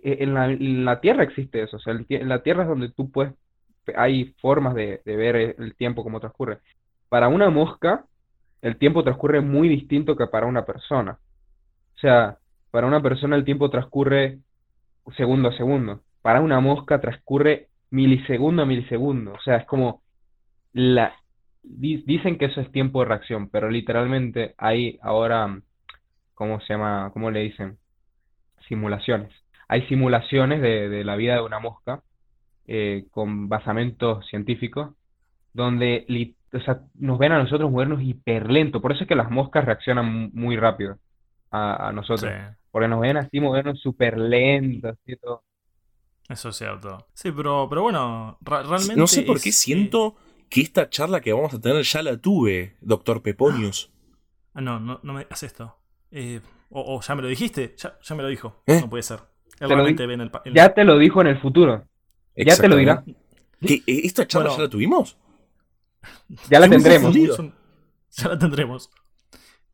[0.03, 3.12] en la, en la Tierra existe eso, o sea, en la Tierra es donde tú
[3.12, 3.33] puedes,
[3.95, 6.60] hay formas de, de ver el tiempo como transcurre.
[7.10, 8.05] Para una mosca,
[8.62, 11.19] el tiempo transcurre muy distinto que para una persona.
[11.95, 12.38] O sea,
[12.71, 14.39] para una persona el tiempo transcurre
[15.17, 16.03] segundo a segundo.
[16.21, 19.33] Para una mosca transcurre milisegundo a milisegundo.
[19.33, 20.03] O sea, es como
[20.73, 21.15] la
[21.63, 25.62] di- dicen que eso es tiempo de reacción, pero literalmente hay ahora,
[26.36, 27.12] ¿cómo se llama?
[27.13, 27.79] ¿Cómo le dicen?
[28.67, 29.31] Simulaciones.
[29.67, 32.01] Hay simulaciones de, de la vida de una mosca
[32.67, 34.93] eh, con basamentos científicos
[35.53, 38.82] donde li- o sea, nos ven a nosotros movernos hiperlento.
[38.82, 40.97] Por eso es que las moscas reaccionan muy rápido
[41.51, 42.32] a, a nosotros.
[42.32, 42.56] Sí.
[42.71, 45.43] Porque nos ven así movernos súper lento, así todo.
[46.30, 47.08] Eso es cierto.
[47.13, 48.95] Sí, pero, pero bueno, realmente.
[48.95, 50.15] No sé por qué es, eh, siento
[50.49, 53.91] que esta charla que vamos a tener ya la tuve, doctor Peponius.
[54.53, 55.77] ah, no, no, no me digas esto.
[56.12, 58.62] Eh, o, o ya me lo dijiste, ya, ya me lo dijo.
[58.67, 58.80] ¿Eh?
[58.82, 59.19] No puede ser.
[59.60, 61.39] Él lo realmente di- ve en el, pa- en- Ya te lo dijo en el
[61.39, 61.86] futuro.
[62.36, 63.04] Ya te lo dirá.
[63.60, 64.58] ¿Qué, eh, ¿Esta charla Bueno.
[64.60, 65.17] ya la tuvimos?
[66.50, 67.15] Ya la tendremos.
[67.39, 67.54] un-
[68.12, 68.89] Ya la tendremos.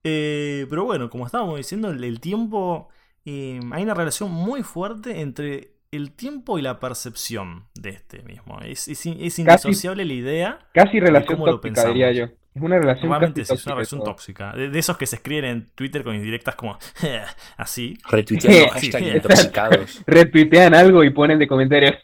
[0.03, 2.89] Eh, pero bueno, como estábamos diciendo, el, el tiempo.
[3.25, 8.59] eh, hay una relación muy fuerte entre el tiempo y la percepción de este mismo.
[8.61, 10.59] Es, es, in- es indisociable la idea.
[10.73, 12.25] Casi relación tóxica, diría yo.
[12.55, 14.09] Es una relación Normalmente casi sí, es una tóxica relación todo.
[14.11, 14.51] tóxica.
[14.53, 16.77] De, de esos que se escriben en Twitter con indirectas como
[17.57, 17.97] así.
[18.03, 19.09] Hashtag sí.
[19.09, 20.01] intoxicados.
[20.07, 21.95] Retuitean algo y ponen de comentarios.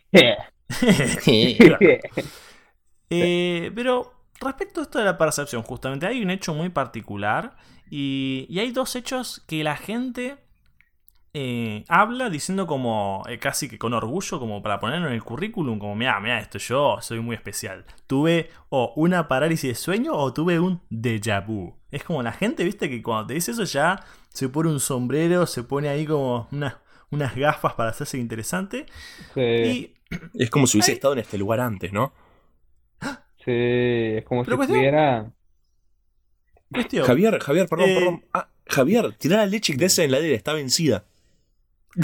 [3.09, 7.55] Eh, pero respecto a esto de la percepción, justamente hay un hecho muy particular
[7.89, 10.37] y, y hay dos hechos que la gente
[11.33, 15.77] eh, habla diciendo como eh, casi que con orgullo, como para ponerlo en el currículum,
[15.79, 17.85] como mira, mira esto, yo soy muy especial.
[18.07, 21.75] Tuve o una parálisis de sueño o tuve un déjà vu.
[21.91, 25.45] Es como la gente, viste, que cuando te dice eso ya se pone un sombrero,
[25.45, 28.85] se pone ahí como una- unas gafas para hacerse interesante.
[29.33, 29.41] Sí,
[30.11, 32.13] Y Es como si hubiese estado en este lugar antes, ¿no?
[33.45, 33.51] sí,
[34.17, 35.31] es como Pero si cuestión- estuviera.
[36.71, 37.05] cuestión.
[37.05, 37.95] Javier, Javier, perdón, Eh.
[37.95, 38.25] perdón.
[38.33, 41.05] Ah, Javier, tirá la leche que esa en la heladera, está vencida.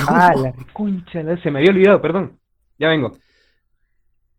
[0.07, 2.39] Ah, la reconcha, la- se me había olvidado, perdón.
[2.77, 3.11] Ya vengo.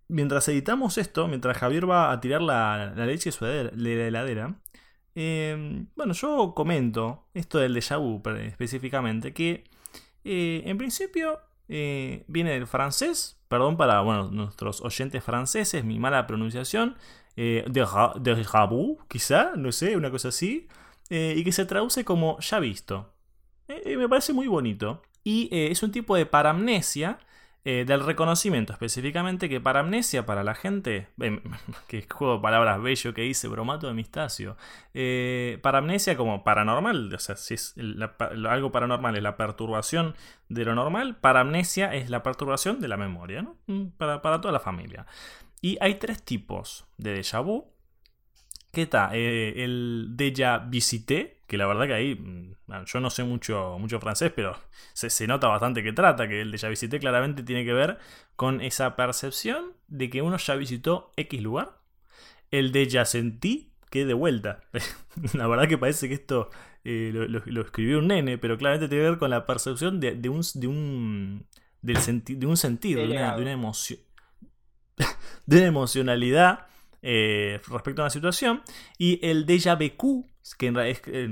[0.08, 3.96] Mientras editamos esto, mientras Javier va a tirar la, la leche de su heladera- de
[3.96, 4.60] la heladera,
[5.16, 9.64] eh, bueno, yo comento esto del déjà vu específicamente, que
[10.24, 16.26] eh, en principio eh, viene del francés, perdón para bueno, nuestros oyentes franceses, mi mala
[16.26, 16.96] pronunciación,
[17.36, 20.68] eh, déjà déjà vu, quizá, no sé, una cosa así,
[21.10, 23.14] y que se traduce como ya visto.
[23.68, 25.02] Me parece muy bonito.
[25.26, 27.18] Y eh, es un tipo de paramnesia
[27.64, 31.42] eh, del reconocimiento específicamente que paramnesia para la gente, eh,
[31.88, 34.56] que juego de palabras bello que dice bromato de mistacio,
[34.94, 37.56] eh, paramnesia como paranormal, o sea, si
[38.48, 40.14] algo paranormal es la perturbación
[40.48, 43.56] de lo normal, paramnesia es la perturbación de la memoria, ¿no?
[43.66, 45.04] Mm, para, para toda la familia.
[45.60, 47.64] Y hay tres tipos de déjà vu.
[48.76, 49.08] ¿Qué está?
[49.14, 53.98] Eh, el déjà visité, que la verdad que ahí mm, yo no sé mucho, mucho
[54.00, 54.54] francés, pero
[54.92, 57.98] se, se nota bastante que trata, que el déjà visité claramente tiene que ver
[58.36, 61.78] con esa percepción de que uno ya visitó X lugar.
[62.50, 64.60] El déjà sentí, que de vuelta.
[65.34, 66.50] la verdad que parece que esto
[66.84, 70.00] eh, lo, lo- lo escribió un nene, pero claramente tiene que ver con la percepción
[70.00, 71.46] de, de un, de un,
[71.82, 74.00] del senti- de un sentido, de una, de una emoción.
[75.46, 76.66] de una emocionalidad
[77.08, 78.62] eh, respecto a una situación.
[78.98, 80.74] Y el déjà vu, que en,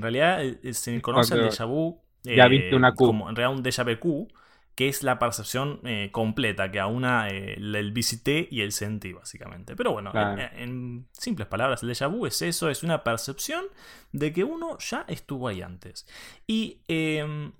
[0.01, 2.01] realidad eh, se conoce el déjà vu.
[2.23, 3.05] Ya eh, viste una Q.
[3.05, 4.29] Como en realidad un déjà vu,
[4.73, 9.75] que es la percepción eh, completa que aúna eh, el, visité y el sentí, básicamente.
[9.75, 10.41] Pero bueno, Claro.
[10.41, 13.65] en, en simples palabras, el déjà vu es eso, es una percepción
[14.13, 16.07] de que uno ya estuvo ahí antes.
[16.47, 17.51] Y em,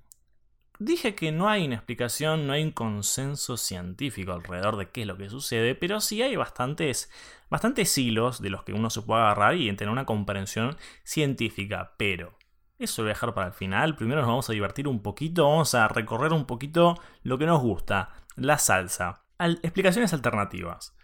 [0.78, 5.08] Dije que no hay una explicación, no hay un consenso científico alrededor de qué es
[5.08, 7.10] lo que sucede, pero sí hay bastantes,
[7.50, 11.94] bastantes hilos de los que uno se puede agarrar y tener una comprensión científica.
[11.98, 12.38] Pero
[12.80, 13.96] eso lo voy a dejar para el final.
[13.96, 17.62] Primero nos vamos a divertir un poquito, vamos a recorrer un poquito lo que nos
[17.62, 19.24] gusta, la salsa.
[19.38, 20.96] Al- explicaciones alternativas.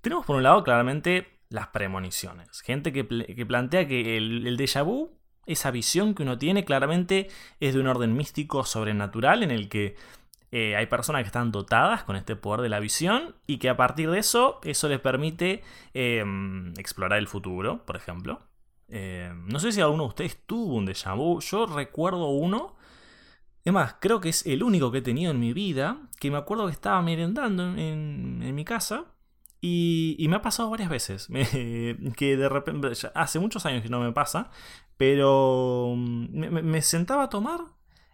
[0.00, 2.60] Tenemos por un lado claramente las premoniciones.
[2.62, 7.28] Gente que, que plantea que el, el déjà vu, esa visión que uno tiene, claramente
[7.58, 9.96] es de un orden místico sobrenatural en el que
[10.52, 13.76] eh, hay personas que están dotadas con este poder de la visión y que a
[13.76, 15.62] partir de eso, eso les permite
[15.94, 16.24] eh,
[16.78, 18.40] explorar el futuro, por ejemplo.
[18.88, 21.40] Eh, no sé si alguno de ustedes tuvo un déjà vu.
[21.40, 22.74] Yo recuerdo uno.
[23.64, 25.98] Es más, creo que es el único que he tenido en mi vida.
[26.18, 29.04] Que me acuerdo que estaba merendando en, en- mi casa.
[29.60, 31.28] Y, y me ha pasado varias veces.
[32.16, 32.88] Que de repente.
[33.14, 34.50] hace muchos años que no me pasa.
[34.96, 37.60] Pero mm, me sentaba a tomar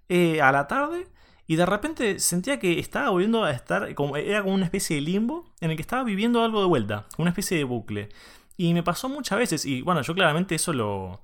[0.09, 1.09] eh, a la tarde.
[1.47, 3.95] Y de repente sentía que estaba volviendo a estar.
[3.95, 5.45] Como, era como una especie de limbo.
[5.61, 7.07] En el que estaba viviendo algo de vuelta.
[7.19, 8.09] Una especie de bucle.
[8.57, 9.65] Y me pasó muchas veces.
[9.65, 11.23] Y bueno, yo claramente eso lo.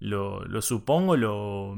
[0.00, 1.76] Lo, lo supongo, lo,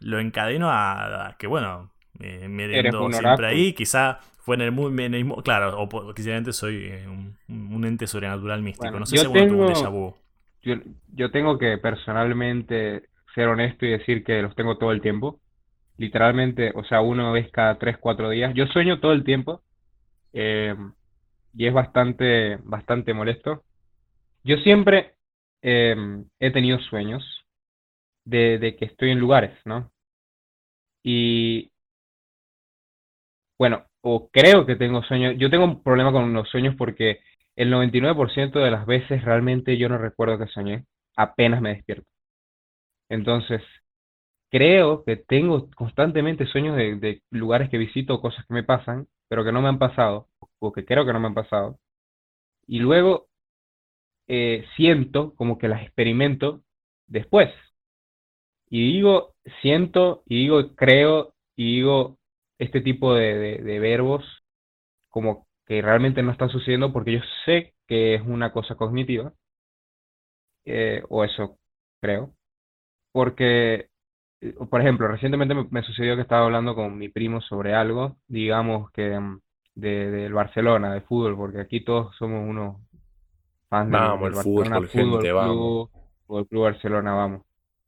[0.00, 2.64] lo encadeno a, a que, bueno, eh, me
[3.06, 3.48] un siempre oráculo.
[3.48, 3.72] ahí.
[3.74, 8.06] Quizá fue en el, en el mu- Claro, o quizás soy eh, un, un ente
[8.06, 8.84] sobrenatural místico.
[8.84, 10.14] Bueno, no sé si un tengo- vu.
[10.62, 10.74] Yo,
[11.12, 15.38] yo tengo que personalmente ser honesto y decir que los tengo todo el tiempo.
[15.98, 18.52] Literalmente, o sea, uno vez cada 3, 4 días.
[18.54, 19.62] Yo sueño todo el tiempo
[20.32, 20.74] eh,
[21.54, 23.64] y es bastante, bastante molesto.
[24.44, 25.14] Yo siempre
[25.62, 25.96] eh,
[26.40, 27.24] he tenido sueños
[28.24, 29.90] de, de que estoy en lugares, ¿no?
[31.02, 31.70] Y
[33.58, 35.34] bueno, o creo que tengo sueños.
[35.38, 37.20] Yo tengo un problema con los sueños porque
[37.56, 40.84] el 99% de las veces realmente yo no recuerdo que soñé,
[41.16, 42.06] apenas me despierto.
[43.08, 43.62] Entonces,
[44.56, 49.44] creo que tengo constantemente sueños de, de lugares que visito, cosas que me pasan, pero
[49.44, 50.28] que no me han pasado,
[50.60, 51.78] o que creo que no me han pasado.
[52.66, 53.28] Y luego
[54.28, 56.62] eh, siento como que las experimento
[57.06, 57.50] después.
[58.68, 62.18] Y digo, siento, y digo, creo, y digo
[62.58, 64.24] este tipo de, de- de verbos
[65.10, 69.34] como que realmente no están sucediendo porque yo sé que es una cosa cognitiva.
[70.64, 71.58] eh, o eso
[72.00, 72.34] creo,
[73.12, 73.90] porque,
[74.70, 78.90] por ejemplo, recientemente me, me sucedió que estaba hablando con mi primo sobre algo, digamos
[78.92, 79.40] que mm,
[79.74, 82.76] de, del Barcelona, de fútbol, porque aquí todos somos unos
[83.68, 85.78] fans del, Vamos, del el Barcelona fútbol, Fútbol gente, vamos.
[85.78, 85.90] Club,
[86.26, 87.42] Fútbol Club Barcelona, vamos.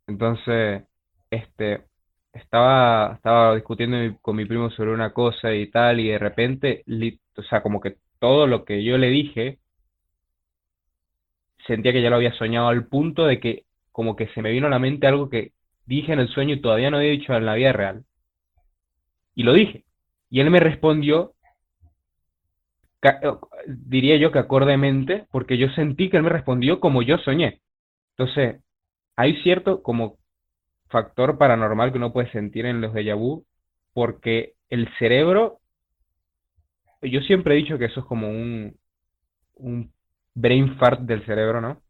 [0.07, 0.85] Entonces,
[1.31, 1.87] este,
[2.33, 7.21] estaba, estaba discutiendo con mi primo sobre una cosa y tal, y de repente, li-
[7.37, 9.61] o sea, como que todo lo que yo le dije,
[11.67, 14.67] sentía que ya lo había soñado al punto de que como que se me vino
[14.67, 15.53] a la mente algo que
[15.89, 18.05] dije en el sueño y todavía no había dicho en la vida real.
[19.35, 19.85] Y lo dije.
[20.31, 21.33] Y él me respondió,
[23.03, 23.11] eh,
[23.67, 27.63] diría yo que acordemente, porque yo sentí que él me respondió como yo soñé.
[28.17, 28.61] Entonces,
[29.17, 30.19] hay cierto como
[30.91, 33.47] factor paranormal que uno puede sentir en los déjà vu,
[33.95, 35.61] porque el cerebro,
[37.01, 38.77] yo siempre he dicho que eso es como un,
[39.55, 39.91] un
[40.35, 41.81] brain fart del cerebro, ¿no?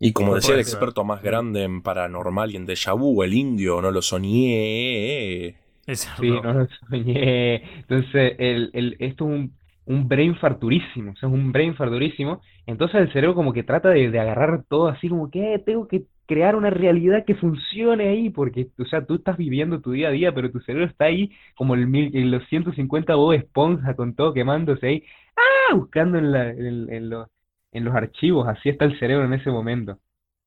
[0.00, 3.80] Y como decía el experto más grande en paranormal y en déjà vu, el indio,
[3.82, 5.56] no lo soñé.
[5.86, 6.08] Es.
[6.20, 7.56] Sí, no lo soñé.
[7.80, 11.74] Entonces, el, el, esto es un, un brain fart durísimo, o sea, es un brain
[11.76, 12.40] fart durísimo.
[12.66, 15.86] Entonces el cerebro como que trata de, de agarrar todo así como que "Eh, tengo
[15.88, 20.08] que crear una realidad que funcione ahí, porque, o sea, tú estás viviendo tu día
[20.08, 23.94] a día, pero tu cerebro está ahí como el mil, en los 150 Bob Esponja
[23.96, 25.04] con todo quemándose ahí,
[25.36, 25.74] ¡ah!
[25.74, 27.28] buscando en la, en, en los,
[27.72, 29.98] en los archivos, así está el cerebro en ese momento.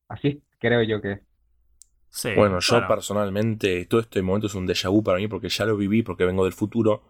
[0.10, 1.21] Así creo yo que es.
[2.10, 2.88] Sí, Bueno, yo claro.
[2.88, 6.25] personalmente, todo este momento es un déjà vu para mí porque ya lo viví, porque
[6.25, 7.03] vengo del futuro.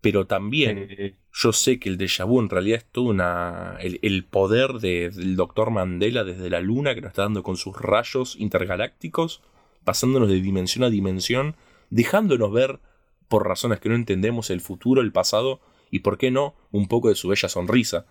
[0.00, 3.76] Pero también Eh, yo sé que el déjà vu en realidad es todo una.
[3.80, 7.56] el, el poder de- del doctor Mandela desde la luna que nos está dando con
[7.56, 9.42] sus rayos intergalácticos,
[9.84, 11.56] pasándonos de dimensión a dimensión,
[11.90, 12.80] dejándonos ver,
[13.28, 17.08] por razones que no entendemos, el futuro, el pasado y, por qué no, un poco
[17.08, 18.06] de su bella sonrisa.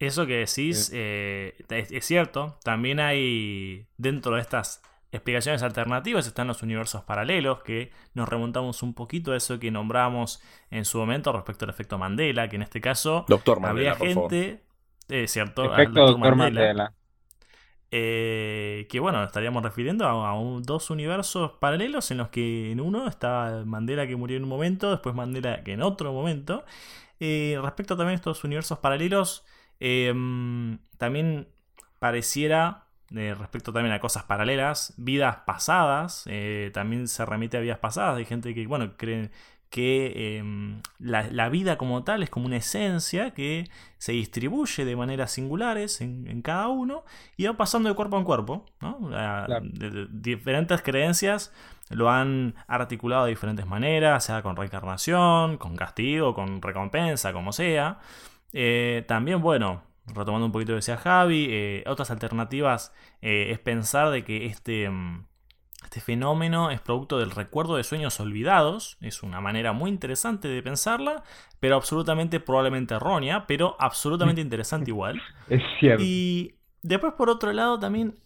[0.00, 2.58] Eso que decís eh, es, es cierto.
[2.64, 4.82] También hay dentro de estas
[5.12, 10.42] explicaciones alternativas están los universos paralelos que nos remontamos un poquito a eso que nombramos
[10.70, 14.10] en su momento respecto al efecto Mandela, que en este caso Doctor habría Mandela, por
[14.10, 14.30] favor.
[14.30, 14.64] gente,
[15.10, 16.94] eh, cierto, al efecto doctor doctor Mandela, Mandela.
[17.90, 22.80] eh, que bueno, estaríamos refiriendo a, a un- dos universos paralelos en los que en
[22.80, 26.64] uno está Mandela que murió en un momento, después Mandela que en otro momento.
[27.20, 29.46] Eh, respecto también a estos universos paralelos,
[29.80, 30.14] eh,
[30.98, 31.48] también
[31.98, 37.78] pareciera, eh, respecto también a cosas paralelas, vidas pasadas, eh, también se remite a vidas
[37.78, 39.30] pasadas, hay gente que, bueno, cree
[39.68, 44.96] que eh, la, la vida como tal es como una esencia que se distribuye de
[44.96, 47.04] maneras singulares en, en cada uno
[47.36, 48.98] y va pasando de cuerpo en cuerpo, ¿no?
[49.10, 49.66] La- Claro.
[49.72, 51.52] de- de- diferentes creencias
[51.88, 57.98] lo han articulado de diferentes maneras, sea con reencarnación, con castigo, con recompensa, como sea.
[58.52, 63.58] Eh, también, bueno, retomando un poquito lo que decía Javi, eh, otras alternativas eh, es
[63.58, 65.26] pensar de que este, mm,
[65.84, 68.96] este fenómeno es producto del recuerdo de sueños olvidados.
[69.00, 71.22] Es una manera muy interesante de pensarla,
[71.60, 75.20] pero absolutamente probablemente errónea, pero absolutamente interesante igual.
[75.48, 76.02] Es cierto.
[76.04, 78.16] Y después, por otro lado, también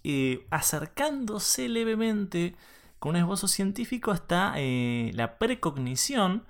[0.50, 2.54] acercándose levemente
[2.98, 6.44] con un esbozo científico está la precognición,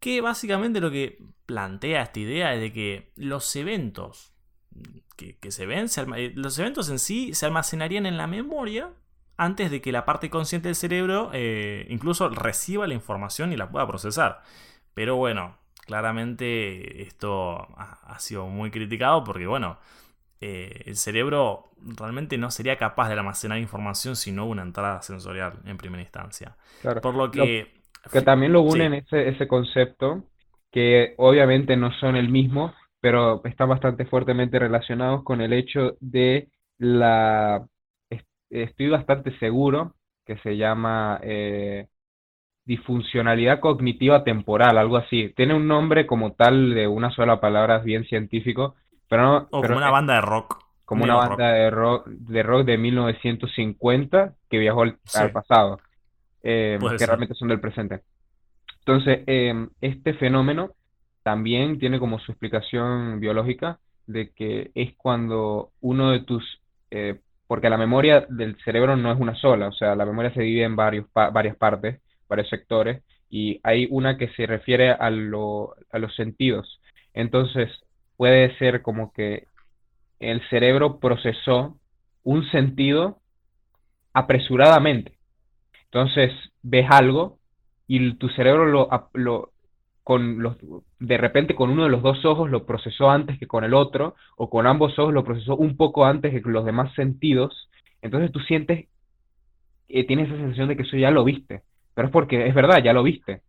[0.00, 4.32] que básicamente lo que plantea esta idea es de que los eventos
[5.16, 8.90] que, que se ven, se eh, los eventos en sí se almacenarían en la memoria
[9.36, 13.70] antes de que la parte consciente del cerebro eh, incluso reciba la información y la
[13.70, 14.42] pueda procesar.
[14.94, 15.56] Pero bueno,
[15.86, 19.78] claramente esto ha, sido muy criticado porque bueno,
[20.40, 25.02] eh, el cerebro realmente no sería capaz de almacenar información si no hubo una entrada
[25.02, 26.56] sensorial en primera instancia.
[26.82, 27.00] Claro.
[27.00, 27.77] Por lo que...
[28.12, 28.68] que también lo Sí.
[28.72, 30.24] unen ese, ese concepto,
[30.70, 36.48] que obviamente no son el mismo, pero están bastante fuertemente relacionados con el hecho de
[36.78, 37.66] la,
[38.10, 39.94] es- estoy bastante seguro
[40.26, 41.88] que se llama eh,
[42.64, 45.32] disfuncionalidad cognitiva temporal, algo así.
[45.36, 48.74] Tiene un nombre como tal de una sola palabra, bien científico,
[49.08, 50.58] pero no, O pero como una banda de rock.
[50.84, 55.18] como una banda de rock, de rock de 1950 que viajó al, Sí.
[55.18, 55.78] al pasado,
[56.42, 57.08] eh, que ser.
[57.08, 58.00] realmente son del presente.
[58.80, 60.72] Entonces, eh, este fenómeno
[61.22, 66.42] también tiene como su explicación biológica de que es cuando uno de tus,
[66.90, 70.42] eh, porque la memoria del cerebro no es una sola, o sea, la memoria se
[70.42, 75.10] divide en varios, pa- varias partes, varios sectores, y hay una que se refiere a
[75.10, 76.80] lo- a los sentidos.
[77.12, 77.68] Entonces,
[78.16, 79.46] puede ser como que
[80.20, 81.78] el cerebro procesó
[82.24, 83.20] un sentido
[84.14, 85.17] apresuradamente.
[85.90, 86.32] Entonces,
[86.62, 87.38] ves algo
[87.86, 89.52] y tu cerebro lo, lo
[90.08, 90.56] con los,
[90.98, 94.14] de repente con uno de los dos ojos lo procesó antes que con el otro,
[94.36, 97.68] o con ambos ojos lo procesó un poco antes que con los demás sentidos,
[98.00, 98.86] entonces tú sientes,
[99.86, 101.62] que tienes esa sensación de que eso ya lo viste,
[101.92, 103.42] pero es porque es verdad, ya lo viste.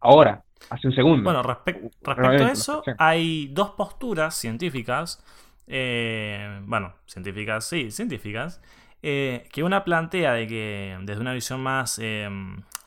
[0.00, 1.24] Ahora, hace un segundo.
[1.24, 5.24] Bueno, respecto a eso, hay dos posturas científicas,
[5.66, 8.60] eh, bueno, científicas, sí, científicas,
[9.08, 12.28] eh, que una plantea de que desde una visión más eh,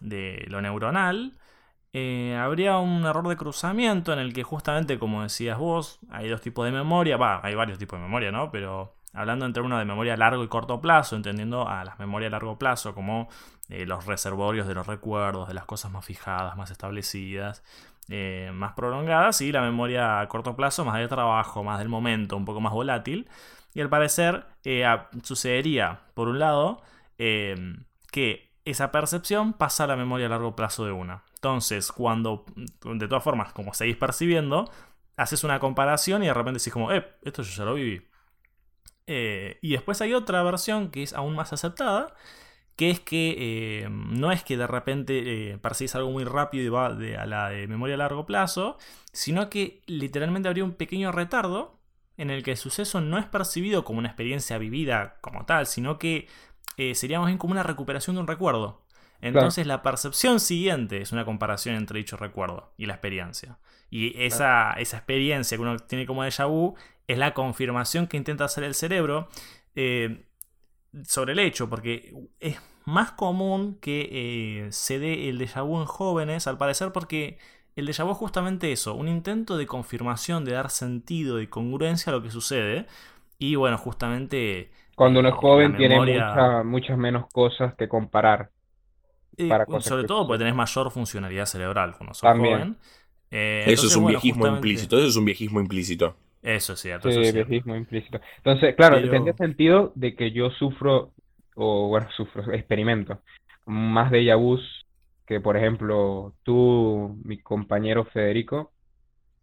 [0.02, 1.38] de lo neuronal,
[1.94, 6.42] eh, habría un error de cruzamiento en el que justamente, como decías vos, hay dos
[6.42, 8.52] tipos de memoria, va, hay varios tipos de memoria, ¿no?
[8.52, 12.30] Pero hablando entre uno de memoria a largo y corto plazo, entendiendo a las memorias
[12.30, 13.30] a largo plazo como
[13.70, 17.64] eh, los reservorios de los recuerdos, de las cosas más fijadas, más establecidas,
[18.10, 22.36] eh, más prolongadas, y la memoria a corto plazo más de trabajo, más del momento,
[22.36, 23.28] un poco más volátil.
[23.80, 24.46] Al parecer
[25.24, 26.82] sucedería, por un lado,
[27.18, 31.24] que esa percepción pasa a la memoria a largo plazo de una.
[31.36, 34.70] Entonces, cuando, de todas formas, como seguís percibiendo,
[35.18, 38.02] haces una comparación y de repente decís como, eh, esto yo ya lo viví.
[39.08, 42.14] Eh, y después hay otra versión que es aún más aceptada,
[42.76, 43.36] que es que
[43.84, 47.50] eh, no es que de repente eh, percibís algo muy rápido y va a la
[47.50, 48.78] de memoria a largo plazo,
[49.12, 51.79] sino que literalmente habría un pequeño retardo
[52.20, 55.98] en el que el suceso no es percibido como una experiencia vivida como tal, sino
[55.98, 56.28] que
[56.94, 58.86] sería más bien como una recuperación de un recuerdo.
[59.22, 63.60] Entonces la percepción siguiente es una comparación entre dicho recuerdo y la experiencia.
[63.90, 66.76] Y esa, esa experiencia que uno tiene como déjà vu
[67.08, 69.30] es la confirmación que intenta hacer el cerebro
[69.76, 70.26] eh,
[71.04, 75.86] sobre el hecho, porque es más común que eh, se dé el déjà vu en
[75.86, 77.40] jóvenes, al parecer porque
[77.80, 82.12] el déjà vu es justamente eso, un intento de confirmación, de dar sentido y congruencia
[82.12, 82.86] a lo que sucede.
[83.38, 84.72] Y bueno, justamente...
[84.96, 85.98] Cuando uno es joven tiene
[86.66, 88.52] muchas menos cosas que comparar
[89.80, 92.78] sobre todo porque tenés mayor funcionalidad cerebral cuando sos joven.
[93.32, 96.16] Eh, eso es un viejismo implícito, eso es un viejismo implícito.
[96.42, 97.12] Eso es cierto.
[97.12, 98.20] Sí, viejismo implícito.
[98.38, 101.12] Entonces, claro, tendría sentido de que yo sufro,
[101.56, 103.20] o bueno, sufro, experimento,
[103.66, 104.79] más de vus
[105.30, 108.72] que, por ejemplo, tú, mi compañero Federico,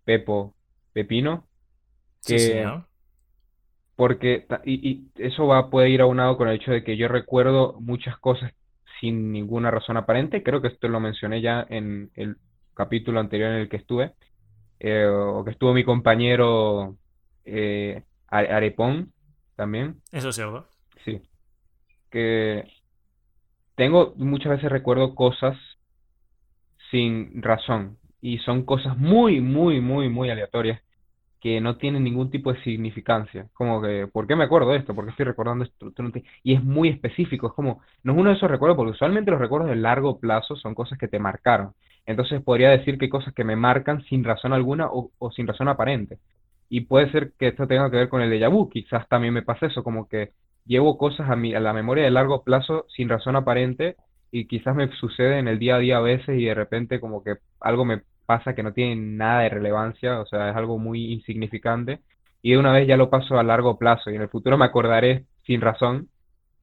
[0.04, 0.56] Pepo,
[0.92, 1.46] Pepino,
[2.26, 2.38] que...
[2.40, 2.52] Sí,
[3.94, 7.76] porque, y, y, eso va, puede ir aunado con el hecho de que yo recuerdo
[7.80, 8.52] muchas cosas
[9.00, 10.42] sin ninguna razón aparente.
[10.42, 12.36] Creo que esto lo mencioné ya en el
[12.74, 14.12] capítulo anterior en el que estuve,
[14.80, 16.96] eh, o que estuvo mi compañero
[17.44, 19.12] eh, Arepón
[19.54, 20.02] también.
[20.10, 20.66] Eso es cierto.
[21.04, 21.22] Sí.
[22.10, 22.64] Que
[23.76, 25.56] tengo, muchas veces recuerdo cosas
[26.90, 30.80] sin razón y son cosas muy, muy, muy, muy aleatorias
[31.40, 33.46] que no tienen ningún tipo de significancia.
[33.54, 34.94] Como que, ¿por qué me acuerdo de esto?
[34.94, 35.92] ¿Por qué estoy recordando esto?
[36.42, 39.40] Y es muy específico, es como, no es uno de esos recuerdos, porque usualmente los
[39.40, 41.72] recuerdos de largo plazo son cosas que te marcaron.
[42.06, 45.68] Entonces podría decir que hay cosas que me marcan sin razón alguna o, sin razón
[45.68, 46.18] aparente.
[46.68, 49.42] Y puede ser que esto tenga que ver con el déjà vu, quizás también me
[49.42, 50.32] pasa eso, como que
[50.64, 53.96] llevo cosas a, mi, a la memoria de largo plazo sin razón aparente
[54.40, 57.24] y quizás me sucede en el día a día a veces y de repente como
[57.24, 61.12] que algo me pasa que no tiene nada de relevancia, o sea, es algo muy
[61.12, 62.00] insignificante,
[62.42, 64.66] y de una vez ya lo paso a largo plazo, y en el futuro me
[64.66, 66.08] acordaré sin razón,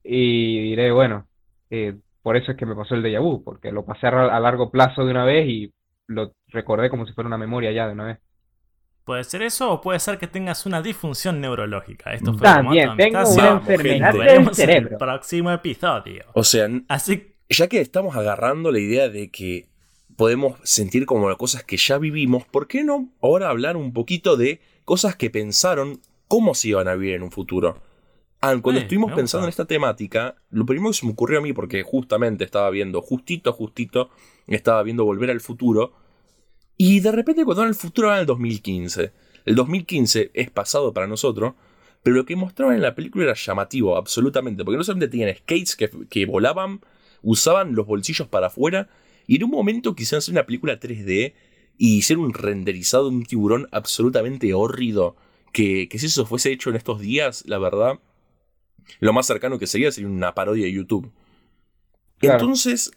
[0.03, 1.25] y diré, bueno,
[1.71, 4.69] eh, por eso es que me pasó el déjà vu, porque lo pasé a largo
[4.69, 5.73] plazo de una vez y
[6.07, 8.19] lo recordé como si fuera una memoria ya de una vez.
[9.05, 12.13] Puede ser eso o puede ser que tengas una disfunción neurológica.
[12.13, 14.97] Esto fue También, tengo una enfermedad del cerebro.
[14.97, 16.25] próximo episodio.
[16.33, 17.32] O sea, Así...
[17.49, 19.67] ya que estamos agarrando la idea de que
[20.15, 24.61] podemos sentir como cosas que ya vivimos, ¿por qué no ahora hablar un poquito de
[24.85, 27.81] cosas que pensaron cómo se iban a vivir en un futuro?
[28.41, 31.53] Ah, cuando estuvimos pensando en esta temática, lo primero que se me ocurrió a mí,
[31.53, 34.09] porque justamente estaba viendo, justito, justito,
[34.47, 35.93] estaba viendo Volver al Futuro,
[36.77, 39.11] y de repente cuando era el futuro era el 2015.
[39.45, 41.53] El 2015 es pasado para nosotros,
[42.01, 45.75] pero lo que mostraban en la película era llamativo, absolutamente, porque no solamente tenían skates
[45.77, 46.81] que, que volaban,
[47.23, 48.89] usaban los bolsillos para afuera,
[49.25, 51.33] y en un momento quisieron hacer una película 3D
[51.77, 55.15] y hacer un renderizado de un tiburón absolutamente horrido.
[55.51, 57.99] Que, que si eso fuese hecho en estos días, la verdad,
[58.99, 61.11] lo más cercano que sería sería una parodia de YouTube.
[62.21, 62.91] Entonces,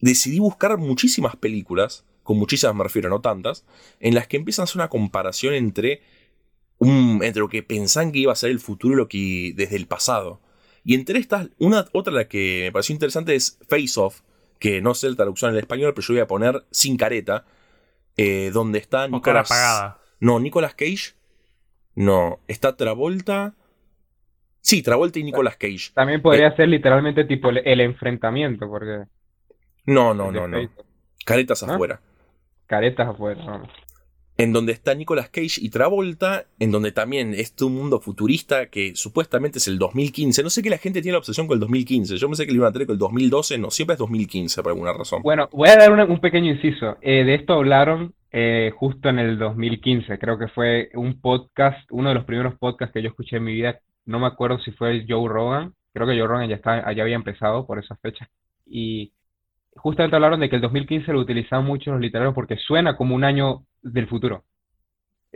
[0.00, 3.64] decidí buscar muchísimas películas, con muchísimas me refiero, no tantas,
[4.00, 6.02] en las que empiezan a hacer una comparación entre,
[6.78, 9.76] un, entre lo que pensaban que iba a ser el futuro y lo que desde
[9.76, 10.40] el pasado.
[10.88, 14.22] Y entre estas, una otra la que me pareció interesante es Face Off,
[14.58, 17.44] que no sé la traducción en el español, pero yo voy a poner sin careta,
[18.16, 19.50] eh, donde está Nicolas...
[19.50, 19.98] apagada.
[20.18, 21.12] No, Nicolas Cage.
[21.94, 23.52] No, está Travolta.
[24.62, 25.90] Sí, Travolta y Nicolas Cage.
[25.92, 29.04] También podría eh, ser literalmente tipo el, enfrentamiento, porque...
[29.84, 30.70] No, no, no, no.
[31.22, 32.00] Caretas afuera.
[32.66, 33.44] caretas afuera.
[33.44, 33.68] vamos.
[34.38, 38.94] En donde está Nicolas Cage y Travolta, en donde también es un mundo futurista que
[38.94, 40.44] supuestamente es el 2015.
[40.44, 42.16] No sé qué la gente tiene la obsesión con el 2015.
[42.16, 44.70] Yo pensé que le iban a tener con el 2012, no, siempre es 2015 por
[44.70, 45.22] alguna razón.
[45.22, 46.96] Bueno, voy a dar un pequeño inciso.
[47.02, 50.16] Eh, de esto hablaron eh, justo en el 2015.
[50.20, 53.54] Creo que fue un podcast, uno de los primeros podcasts que yo escuché en mi
[53.54, 53.80] vida.
[54.06, 55.74] No me acuerdo si fue Joe Rogan.
[55.92, 56.60] Creo que Joe Rogan ya,
[56.92, 58.28] ya había empezado por esas fechas.
[58.64, 59.10] Y
[59.78, 63.24] justamente hablaron de que el 2015 lo utilizaban mucho los literarios porque suena como un
[63.24, 64.44] año del futuro.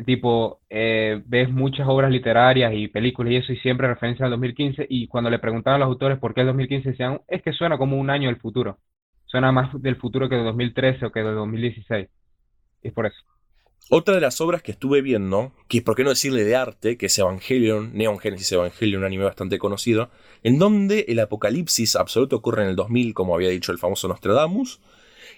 [0.07, 4.86] Tipo, eh, ves muchas obras literarias y películas y eso y siempre referencia al 2015
[4.88, 7.76] y cuando le preguntaban a los autores por qué el 2015 decían, es que suena
[7.78, 8.78] como un año del futuro.
[9.26, 12.09] Suena más del futuro que de 2013 o que de 2016.
[12.82, 13.22] Y es por eso.
[13.89, 17.07] Otra de las obras que estuve viendo, que por qué no decirle de arte, que
[17.07, 20.11] es Evangelion, Neon Genesis Evangelion, un anime bastante conocido,
[20.43, 24.80] en donde el apocalipsis absoluto ocurre en el 2000, como había dicho el famoso Nostradamus,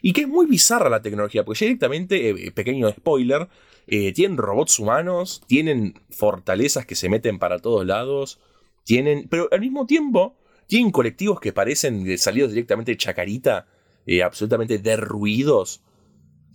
[0.02, 3.48] y que es muy bizarra la tecnología, porque ya directamente, eh, pequeño spoiler,
[3.86, 8.38] eh, tienen robots humanos, tienen fortalezas que se meten para todos lados,
[8.84, 10.36] tienen, pero al mismo tiempo
[10.66, 13.66] tienen colectivos que parecen salidos directamente de Chacarita,
[14.06, 15.80] eh, absolutamente derruidos.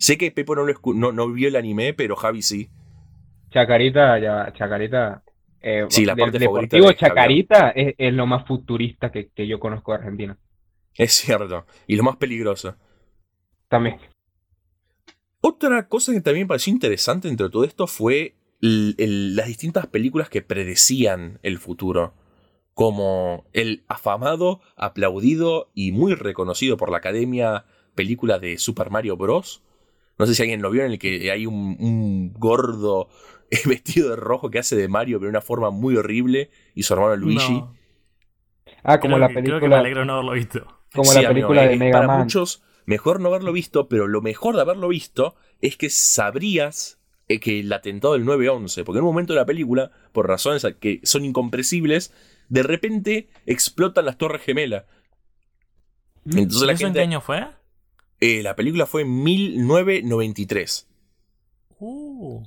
[0.00, 2.70] Sé que Pepo no, lo no, no vio el anime, pero Javi sí.
[3.50, 5.22] Chacarita, ya, Chacarita.
[5.60, 6.96] eh, Sí, la del parte favorita Deportivo de.
[6.96, 10.38] Chacarita es, es lo más futurista que, que yo conozco de Argentina.
[10.96, 11.66] Es cierto.
[11.86, 12.76] Y lo más peligroso.
[13.68, 13.98] También.
[15.40, 19.86] Otra cosa que también me pareció interesante entre todo esto fue el- el- las distintas
[19.86, 22.14] películas que predecían el futuro.
[22.74, 29.62] Como el afamado, aplaudido y muy reconocido por la academia película de Super Mario Bros.
[30.20, 33.08] No sé si alguien lo vio en el que hay un, un gordo
[33.66, 36.94] vestido de rojo que hace de Mario pero de una forma muy horrible y su
[36.94, 37.54] hermano Luigi.
[37.54, 37.74] No,
[38.82, 40.66] Ah, como creo la que- creo que me película, alegro no haberlo visto.
[40.94, 42.18] como Sí, la película eh, de Mega para Man.
[42.20, 46.98] muchos mejor no haberlo visto, pero lo mejor de haberlo visto es que sabrías
[47.28, 50.66] eh, que el atentado del 9-11, porque en un momento de la película, por razones
[50.80, 52.12] que son incomprensibles,
[52.48, 54.84] de repente explotan las torres gemelas.
[56.24, 56.98] Entonces la ¿Eso en gente...
[56.98, 57.46] qué año fue?
[58.20, 60.86] Eh, la película fue en 1993.
[61.78, 62.42] Uh,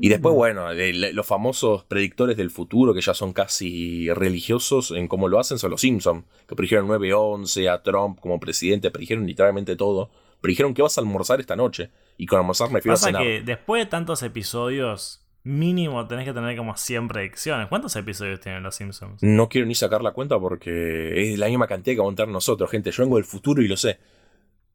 [0.00, 5.28] Y después, bueno, los famosos predictores del futuro, que ya son casi religiosos en cómo
[5.28, 10.10] lo hacen, son los Simpsons, que predijeron 9-11, a Trump como presidente, predijeron literalmente todo.
[10.40, 11.90] Predijeron que vas a almorzar esta noche.
[12.16, 13.22] Y con almorzar me refiero a Pasa cenar.
[13.22, 17.68] que después de tantos episodios, mínimo tenés que tener como 100 predicciones.
[17.68, 19.22] ¿Cuántos episodios tienen los Simpsons?
[19.22, 22.90] No quiero ni sacar la cuenta porque es la misma cantidad que montar nosotros, gente.
[22.90, 23.98] Yo vengo del futuro y lo sé.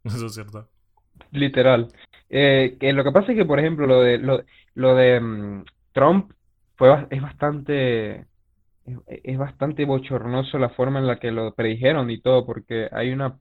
[0.15, 0.69] Eso es cierto.
[1.31, 1.87] Literal.
[2.29, 6.33] Eh, lo que pasa es que, por ejemplo, lo de, lo, de mm, Trump
[6.75, 8.25] fue, es bastante,
[9.37, 13.37] bastante bochornoso la forma en la que lo predijeron y todo, porque hay una,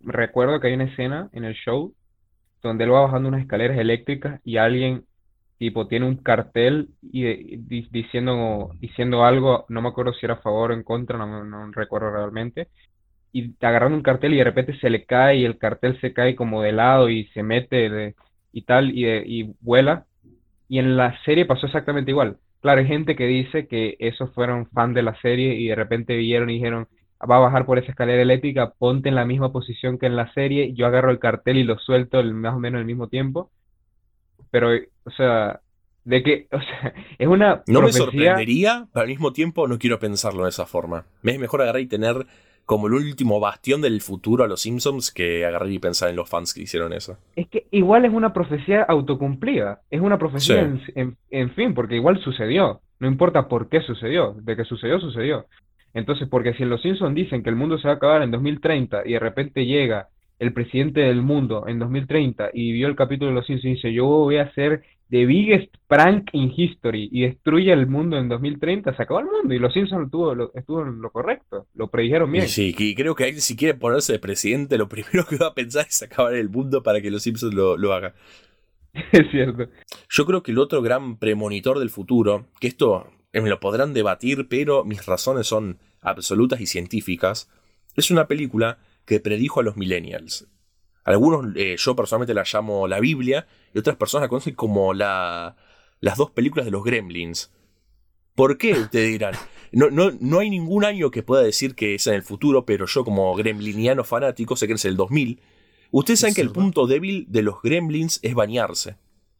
[0.00, 1.94] recuerdo que hay una escena en el show
[2.62, 5.04] donde él va bajando unas escaleras eléctricas y alguien,
[5.58, 7.56] tipo, tiene un cartel y
[7.90, 12.10] diciendo, diciendo algo, no me acuerdo si era a favor o en contra, no recuerdo
[12.10, 12.68] realmente
[13.32, 16.36] y agarrando un cartel y de repente se le cae y el cartel se cae
[16.36, 18.14] como de lado y se mete de-
[18.52, 20.06] y tal y, de- y vuela.
[20.68, 22.38] Y en la serie pasó exactamente igual.
[22.60, 26.16] Claro, hay gente que dice que esos fueron fan de la serie y de repente
[26.16, 26.88] vieron y dijeron,
[27.30, 30.32] va a bajar por esa escalera eléctrica, ponte en la misma posición que en la
[30.34, 33.50] serie, yo agarro el cartel y lo suelto el- más o menos al mismo tiempo.
[34.50, 34.68] Pero,
[35.04, 35.60] o sea,
[36.04, 39.98] de que, o sea, es una No me sorprendería, pero al mismo tiempo no quiero
[39.98, 41.06] pensarlo de esa forma.
[41.22, 42.26] Me es mejor agarrar y tener
[42.66, 46.28] como el último bastión del futuro a los Simpsons que agarrar y pensar en los
[46.28, 47.18] fans que hicieron eso.
[47.34, 51.96] Es que igual es una profecía autocumplida, es una profecía en, en- en fin, porque
[51.96, 55.46] igual sucedió, no importa por qué sucedió, de que sucedió, sucedió.
[55.92, 58.30] Entonces, porque si en Los Simpsons dicen que el mundo se va a acabar en
[58.30, 60.08] 2030 y de repente llega
[60.38, 63.92] el presidente del mundo en 2030 y vio el capítulo de Los Simpsons y dice,
[63.92, 68.96] yo voy a hacer the biggest prank in history y destruye el mundo en 2030,
[68.96, 72.32] se acabó el mundo y Los Simpsons tuvo lo- estuvo en lo correcto, lo predijeron
[72.32, 72.48] bien.
[72.48, 75.54] Sí, y creo que alguien si quiere ponerse de presidente, lo primero que va a
[75.54, 78.12] pensar es acabar el mundo para que los Simpsons lo, lo hagan.
[79.12, 79.68] Es cierto.
[80.08, 84.48] Yo creo que el otro gran premonitor del futuro, que esto me lo podrán debatir,
[84.48, 87.50] pero mis razones son absolutas y científicas,
[87.94, 90.48] es una película que predijo a los millennials.
[91.06, 95.56] Algunos, eh, yo personalmente la llamo la Biblia, y otras personas la conocen como la,
[96.00, 97.52] las dos películas de los gremlins.
[98.34, 98.72] ¿Por qué?
[98.80, 99.34] Ustedes dirán.
[99.70, 102.86] No, no, no hay ningún año que pueda decir que es en el futuro, pero
[102.86, 105.40] yo como gremliniano fanático sé que es el 2000.
[105.92, 108.96] Ustedes saben Es que el punto débil de los gremlins es bañarse.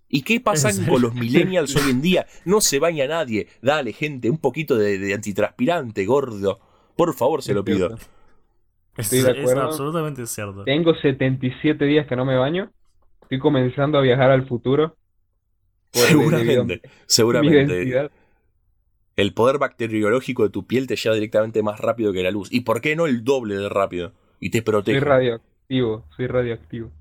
[0.08, 2.26] ¿Y qué pasa con los millennials hoy en día?
[2.44, 3.48] No se baña nadie.
[3.60, 6.60] Dale, gente, un poquito de, de antitranspirante, gordo.
[6.96, 7.98] Por favor, se lo pido.
[8.96, 9.62] Es, Estoy de es acuerdo.
[9.62, 10.64] absolutamente cierto.
[10.64, 12.70] Tengo 77 días que no me baño
[13.22, 14.96] estoy comenzando a viajar al futuro.
[15.92, 18.10] seguramente, seguramente.
[19.16, 22.52] El poder bacteriológico de tu piel te lleva directamente más rápido que la luz.
[22.52, 24.12] ¿Y por qué no el doble de rápido?
[24.40, 25.00] Y te protege.
[25.00, 26.92] Soy radioactivo, soy radioactivo.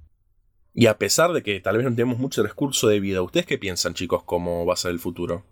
[0.76, 3.58] Y a pesar de que tal vez no tenemos mucho recurso de vida, ¿ustedes qué
[3.58, 5.44] piensan, chicos, cómo va a ser el futuro?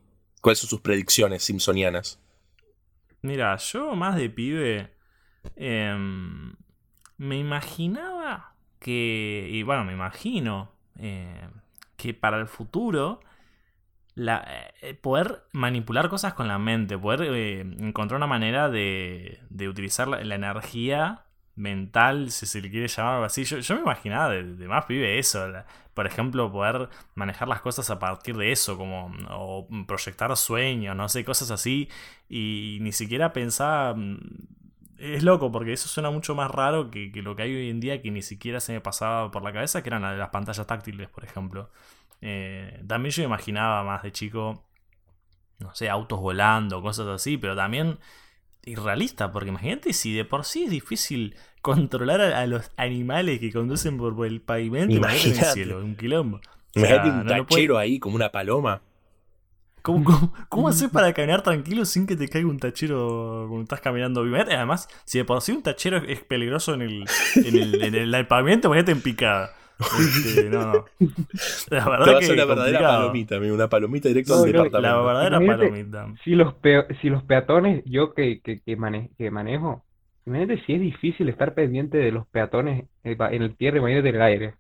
[0.42, 2.20] ¿Cuáles son sus predicciones simpsonianas?
[3.22, 4.93] Mira, yo más de pibe
[5.56, 6.56] em,
[7.18, 11.48] me imaginaba que, y bueno, me imagino eh,
[11.98, 13.22] que para el futuro
[14.16, 14.46] la,
[14.82, 20.08] eh, poder manipular cosas con la mente, poder eh, encontrar una manera de, de utilizar
[20.08, 21.26] la, energía
[21.56, 23.44] mental, si se le quiere llamar algo así.
[23.44, 25.46] Yo, me imaginaba de, más pibe eso.
[25.94, 31.10] por ejemplo, poder manejar las cosas a partir de eso, como o proyectar sueños, no
[31.10, 31.90] sé, cosas así.
[32.30, 33.96] Y ni siquiera pensaba.
[35.04, 37.82] Es loco, porque eso suena mucho más raro que, que lo que hay hoy en
[37.82, 41.10] día, que ni siquiera se me pasaba por la cabeza, que eran las pantallas táctiles,
[41.10, 41.70] por ejemplo.
[42.22, 44.64] Eh, también yo imaginaba más de chico,
[45.60, 48.00] no sé, autos volando, cosas así, pero también
[48.64, 53.98] irrealista, porque imagínate si de por sí es difícil controlar a, los animales que conducen
[53.98, 56.40] por, el pavimento, imagínate en el cielo, un quilombo.
[56.76, 58.82] Imagínate un tachero ahí como una paloma.
[59.84, 64.22] ¿Cómo, cómo, haces para caminar tranquilo sin que te caiga un tachero cuando estás caminando?
[64.22, 67.06] Además, si de por sí un tachero es peligroso en el,
[67.36, 69.52] en el, en el, pavimento, imagínate en picada.
[70.00, 70.86] Este, no, no.
[71.70, 74.80] La verdad Te va a ser una verdadera palomita, amigo, una palomita directo al departamento.
[74.80, 76.08] La verdadera palomita.
[76.24, 76.56] Si los,
[77.02, 79.84] si los peatones, yo que, que, que, manejo,
[80.26, 84.16] imagínate si es difícil estar pendiente de los peatones eh, en el tierra, imagínate en
[84.16, 84.54] el aire.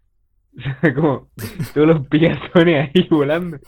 [0.95, 1.29] como
[1.73, 3.57] todos los peatones ahí volando.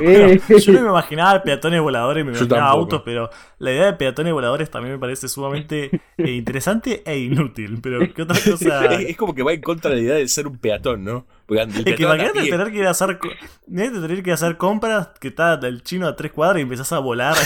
[0.00, 0.40] Eh.
[0.48, 4.68] yo no me imaginaba peatones voladores, me imaginaba autos, pero la idea de peatones voladores
[4.68, 7.78] también me parece sumamente eh, interesante e inútil.
[7.80, 8.94] Pero ¿qué otra cosa?
[8.96, 11.26] es como que va en contra de la idea de ser un peatón, ¿no?
[11.48, 13.18] es que imagínate tener que ir a hacer
[13.66, 17.36] tener que hacer compras que está el chino a tres cuadras y empezás a volar.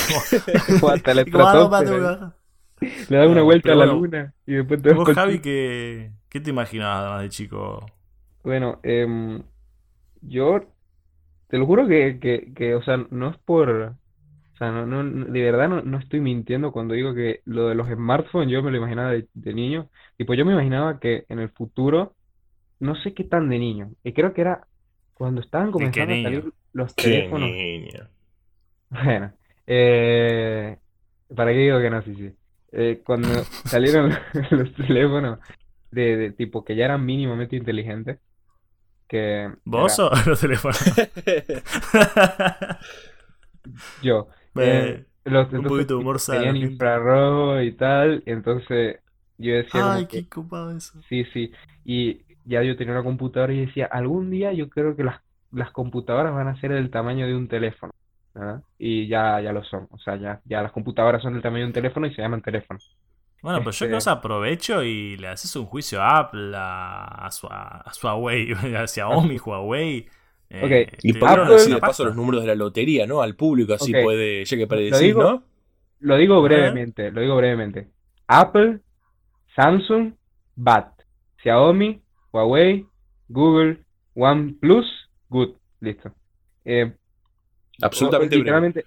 [3.09, 6.51] Le da una vuelta a la luna y después te ¿Vos, Javi, ¿qué, ¿qué te
[6.51, 7.87] imaginabas de chico?
[8.43, 9.07] Bueno, eh,
[10.23, 10.61] yo
[11.49, 15.27] te lo juro que, que, que, o sea, no es por, o sea, no, no,
[15.27, 18.71] de verdad no, no estoy mintiendo cuando digo que lo de los smartphones yo me
[18.71, 19.91] lo imaginaba de, de niño.
[20.19, 22.17] Y pues yo me imaginaba que en el futuro,
[22.81, 24.67] no sé qué tan de niño, y creo que era
[25.15, 27.51] cuando estaban comenzando a salir los teléfonos.
[27.51, 28.09] niño?
[28.91, 29.33] Bueno,
[29.67, 30.79] eh,
[31.35, 32.03] ¿para qué digo que no?
[32.03, 32.33] Sí, sí.
[32.73, 33.29] Eh, cuando
[33.65, 34.13] salieron
[34.51, 35.39] los teléfonos
[35.91, 38.19] de, de tipo que ya eran mínimamente inteligentes,
[39.65, 40.79] ¿Vos o los teléfonos?
[44.03, 44.29] Yo.
[44.57, 48.99] Eh, los, un poquito de humor Tenían infrarrojo y tal, entonces
[49.39, 51.01] yo decía Ay, qué copado eso.
[51.09, 51.53] Sí, sí.
[51.85, 55.21] Y ya yo tenía una computadora y decía, algún día yo creo que las,
[55.53, 57.93] las computadoras van a ser del tamaño de un teléfono.
[58.79, 59.89] Y ya, ya lo son.
[59.91, 62.43] O sea, ya, ya las computadoras son del tamaño de un teléfono y se llaman
[62.43, 62.81] teléfono.
[63.43, 67.49] Bueno, pues yo que os aprovecho y le haces un juicio a Apple, a, su,
[67.49, 70.07] a, Huawei, a Xiaomi, Huawei.
[70.49, 73.21] Eh, y por si le paso los números de la lotería, ¿no?
[73.21, 75.43] Al público, así puede, ya que predecir, ¿no?
[76.01, 77.89] Lo digo brevemente, lo digo brevemente.
[78.29, 78.81] Apple,
[79.57, 80.13] Samsung,
[80.55, 81.03] BAT,
[81.43, 82.01] Xiaomi,
[82.33, 82.87] Huawei,
[83.29, 83.79] Google,
[84.15, 84.87] OnePlus,
[85.29, 86.13] Good, listo.
[86.65, 86.93] Eh,
[87.81, 88.85] Absolutamente literalmente,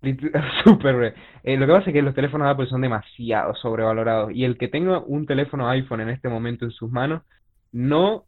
[0.64, 4.56] Súper eh, lo que pasa es que los teléfonos Apple son demasiado sobrevalorados y el
[4.56, 7.22] que tenga un teléfono iPhone en este momento en sus manos,
[7.72, 8.24] no,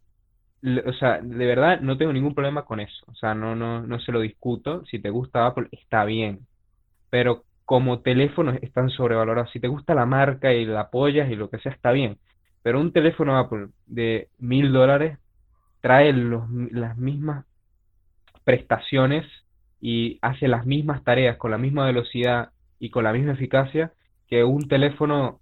[0.86, 3.04] o sea, de verdad no tengo ningún problema con eso.
[3.06, 4.84] O sea, no, no, no se lo discuto.
[4.86, 6.40] Si te gusta Apple, está bien.
[7.08, 9.52] Pero como teléfonos están sobrevalorados.
[9.52, 12.18] Si te gusta la marca y la apoyas y lo que sea, está bien.
[12.62, 15.18] Pero un teléfono Apple de mil dólares
[15.80, 17.46] trae los, las mismas
[18.44, 19.24] prestaciones
[19.80, 23.92] y hace las mismas tareas con la misma velocidad y con la misma eficacia
[24.28, 25.40] que un teléfono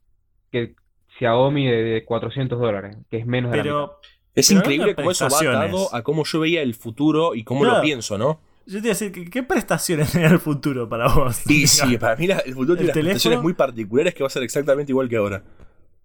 [0.50, 0.74] que
[1.18, 3.90] Xiaomi de, de 400 dólares, que es menos de la
[4.34, 7.80] Es increíble cómo eso va atado a cómo yo veía el futuro y cómo lo
[7.80, 8.40] pienso, ¿no?
[8.66, 11.36] Yo te iba a decir, ¿qué, prestaciones tenía el futuro para vos?
[11.36, 14.92] Sí, sí, para mí el futuro tiene prestaciones muy particulares que va a ser exactamente
[14.92, 15.42] igual que ahora.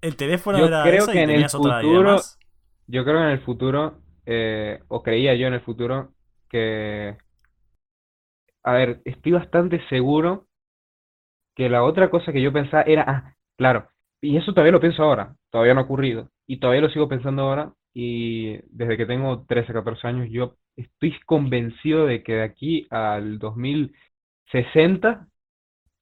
[0.02, 2.22] El teléfono yo era creo que en el futuro,
[2.88, 6.12] Yo creo que en el futuro, eh, o creía yo en el futuro,
[6.50, 7.18] que
[8.64, 10.48] a ver, estoy bastante seguro
[11.56, 13.88] que la otra cosa que yo pensaba era, ah, claro,
[14.22, 17.44] y eso todavía lo pienso ahora, todavía no ha ocurrido, y todavía lo sigo pensando
[17.44, 22.88] ahora, y desde que tengo 13, 14 años, yo estoy convencido de que de aquí
[22.90, 25.28] al 2060,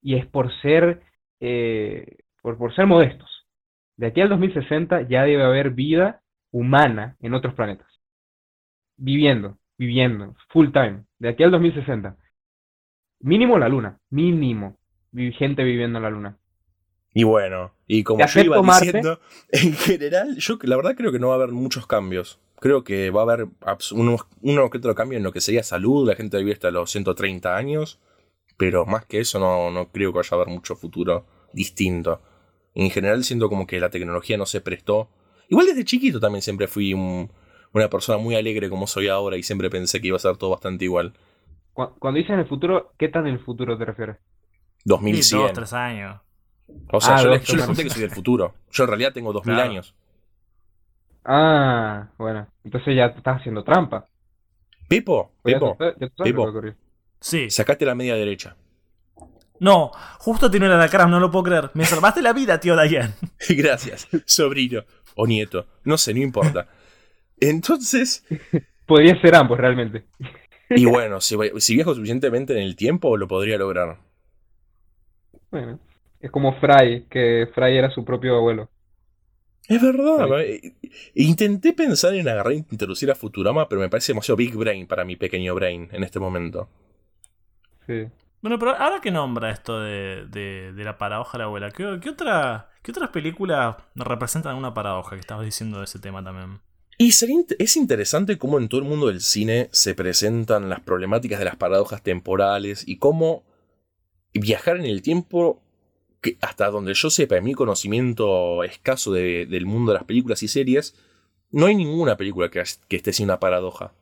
[0.02, 1.02] y es por ser,
[1.40, 3.46] eh, por, por ser modestos,
[3.96, 7.88] de aquí al 2060 ya debe haber vida humana en otros planetas.
[8.96, 12.16] viviendo, viviendo, full time, de aquí al 2060.
[13.22, 14.76] Mínimo la luna, mínimo.
[15.12, 16.38] Gente viviendo en la luna.
[17.14, 19.20] Y bueno, y como yo iba diciendo,
[19.50, 22.40] en general, yo la verdad creo que no va a haber muchos cambios.
[22.58, 23.48] Creo que va a haber
[23.92, 26.90] uno, uno que otro cambio en lo que sería salud, la gente vivir hasta los
[26.90, 28.00] 130 años,
[28.56, 32.22] pero más que eso no, no creo que vaya a haber mucho futuro distinto.
[32.74, 35.10] En general siento como que la tecnología no se prestó.
[35.48, 39.68] Igual desde chiquito también siempre fui una persona muy alegre como soy ahora y siempre
[39.68, 41.12] pensé que iba a ser todo bastante igual.
[41.72, 44.16] Cuando dices en el futuro, ¿qué tan en el futuro te refieres?
[44.84, 45.40] 2100.
[45.40, 46.20] dos, tres años.
[46.92, 48.54] O sea, ah, yo, les, conté que soy del futuro.
[48.70, 49.94] Yo en realidad tengo 2000 años.
[51.24, 52.46] Ah, bueno.
[52.64, 54.06] Entonces ya te estás haciendo trampa.
[54.88, 55.76] Pipo, Pipo,
[56.22, 56.52] Pipo.
[57.20, 57.50] Sí.
[57.50, 58.56] Sacaste la media derecha.
[59.60, 61.70] No, justo tiene la cara, no lo puedo creer.
[61.74, 63.14] Me salvaste la vida, tío Dayan.
[63.48, 64.82] Gracias, sobrino
[65.14, 65.66] o nieto.
[65.84, 66.66] No sé, no importa.
[67.40, 68.24] Entonces.
[68.86, 70.04] Podría ser ambos, realmente.
[70.76, 73.98] Y bueno, si, si viajo suficientemente en el tiempo, lo podría lograr.
[75.50, 75.78] Bueno,
[76.20, 78.68] es como Fry, que Fry era su propio abuelo.
[79.68, 80.28] Es verdad.
[81.14, 85.04] Intenté pensar en agarrar e introducir a Futurama, pero me parece demasiado big brain para
[85.04, 86.68] mi pequeño brain en este momento.
[87.86, 88.06] Sí.
[88.40, 92.70] Bueno, pero ahora que nombra esto de, de, la paradoja de la abuela, ¿qué, otra,
[92.82, 96.60] ¿qué otras películas representan una paradoja que estabas diciendo de ese tema también?
[97.02, 101.44] Y es interesante cómo en todo el mundo del cine se presentan las problemáticas de
[101.44, 103.42] las paradojas temporales y cómo
[104.32, 105.60] viajar en el tiempo,
[106.20, 110.48] que hasta donde yo sepa, en mi conocimiento escaso del mundo de las películas y
[110.48, 110.94] series,
[111.50, 113.92] no hay ninguna película que, que esté sin una paradoja.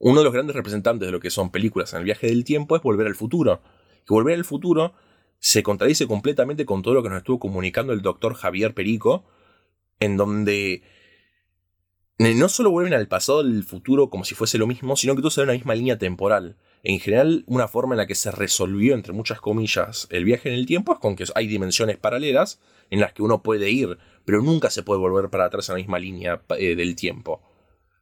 [0.00, 2.74] Uno de los grandes representantes de lo que son películas en el viaje del tiempo
[2.74, 3.62] es Volver al Futuro.
[4.08, 4.94] Que Volver al Futuro
[5.38, 9.24] se contradice completamente con todo lo que nos estuvo comunicando el doctor Javier Perico,
[10.00, 10.82] en donde
[12.20, 15.30] no solo vuelven al pasado del futuro como si fuese lo mismo, sino que todo
[15.30, 18.30] se ve en la misma línea temporal en general una forma en la que se
[18.30, 22.60] resolvió, entre muchas comillas, el viaje en el tiempo es con que hay dimensiones paralelas
[22.90, 25.78] en las que uno puede ir, pero nunca se puede volver para atrás en la
[25.78, 27.42] misma línea eh, del tiempo.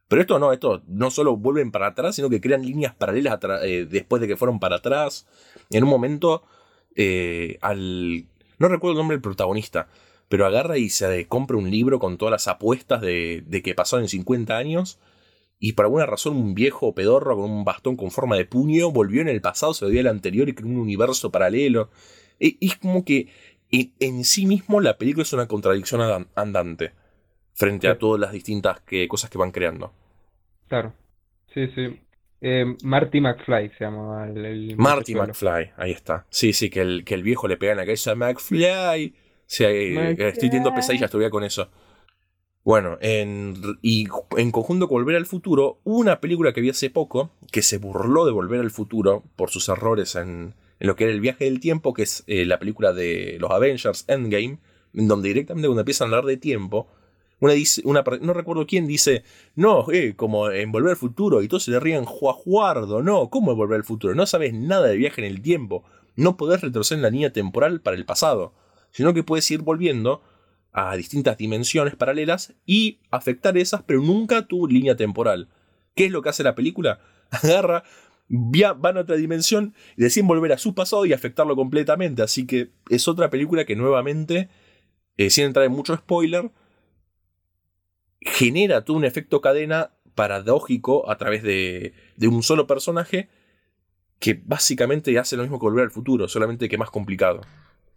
[0.07, 3.85] Pero esto no, esto no solo vuelven para atrás, sino que crean líneas paralelas eh,
[3.89, 5.27] después de que fueron para atrás.
[5.69, 6.43] En un momento,
[6.95, 8.25] eh, al...
[8.57, 9.87] No recuerdo el nombre del protagonista,
[10.29, 14.03] pero agarra y se compra un libro con todas las apuestas de, de que pasaron
[14.03, 14.99] en 50 años
[15.59, 19.21] y por alguna razón un viejo pedorro con un bastón con forma de puño volvió
[19.21, 21.89] en el pasado, se dio al anterior y creó un universo paralelo.
[22.39, 23.27] E, es como que
[23.69, 26.93] en sí mismo la película es una contradicción andante
[27.53, 29.93] frente a todas las distintas cosas que van creando.
[30.69, 30.93] Claro,
[31.53, 31.99] sí, sí.
[32.41, 36.25] Eh, Marty McFly se llama el, Marty McFly, ahí está.
[36.29, 39.13] Sí, sí, que el, que el viejo le pega en la cabeza a McFly.
[39.49, 41.69] Sí, eh, estoy teniendo pesadillas todavía con eso.
[42.63, 47.31] Bueno, en, y en conjunto con Volver al Futuro, una película que vi hace poco
[47.51, 51.19] que se burló de Volver al Futuro por sus errores en, lo que era el
[51.19, 54.59] viaje del tiempo, que es eh, la película de los Avengers Endgame,
[54.93, 56.87] en donde directamente cuando empiezan a hablar de tiempo,
[57.39, 59.23] una dice, una, no recuerdo quién dice,
[59.55, 63.53] no, eh, como en Volver al Futuro, y todos se le ríen, juajuardo, no, ¿cómo
[63.53, 64.13] es Volver al Futuro?
[64.13, 65.85] No sabes nada de viaje en el tiempo,
[66.15, 68.53] no podés retroceder en la línea temporal para el pasado,
[68.91, 70.21] sino que puedes ir volviendo
[70.71, 75.49] a distintas dimensiones paralelas y afectar esas, pero nunca tu línea temporal.
[75.95, 76.99] ¿Qué es lo que hace la película?
[77.31, 77.83] Agarra,
[78.29, 82.21] van a otra dimensión y deciden volver a su pasado y afectarlo completamente.
[82.21, 84.49] Así que es otra película que nuevamente,
[85.17, 86.51] eh, sin entrar en mucho spoiler,
[88.21, 93.29] genera todo un efecto cadena paradójico a través de, de un solo personaje
[94.19, 97.41] que básicamente hace lo mismo que volver al futuro, solamente que más complicado.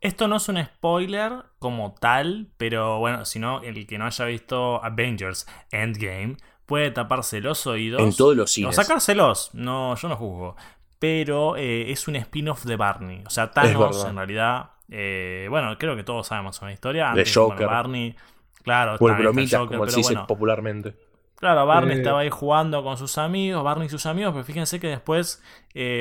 [0.03, 4.24] Esto no es un spoiler como tal, pero bueno, si no, el que no haya
[4.24, 8.03] visto Avengers Endgame puede taparse los oídos.
[8.03, 8.70] En todos los cines.
[8.70, 10.57] O sacárselos, no, yo no juzgo.
[10.98, 13.22] Pero eh, es un spin-off de Barney.
[13.24, 14.70] O sea, Thanos en realidad.
[14.90, 17.12] Eh, bueno, creo que todos sabemos una historia.
[17.14, 17.68] de Joker.
[17.68, 18.16] Barney.
[18.64, 20.96] Claro, Por bromitas, como se dice popularmente.
[21.36, 21.98] Claro, Barney eh.
[21.98, 25.40] estaba ahí jugando con sus amigos, Barney y sus amigos, pero fíjense que después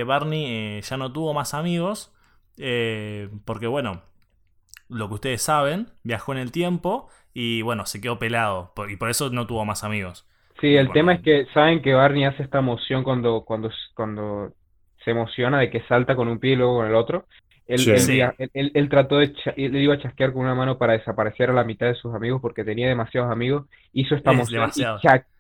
[0.08, 2.12] Barney ya no tuvo más amigos
[2.58, 4.02] eh, porque bueno,
[4.90, 9.10] lo que ustedes saben, viajó en el tiempo y bueno, se quedó pelado y por
[9.10, 10.28] eso no tuvo más amigos.
[10.60, 14.54] Sí, el tema es que saben que Barney hace esta emoción cuando, cuando, cuando
[15.04, 17.26] se emociona de que salta con un pie y luego con el otro.
[17.74, 21.88] Él, trató de, le iba a chasquear con una mano para desaparecer a la mitad
[21.88, 23.66] de sus amigos porque tenía demasiados amigos.
[23.94, 24.84] Hizo esta emoción y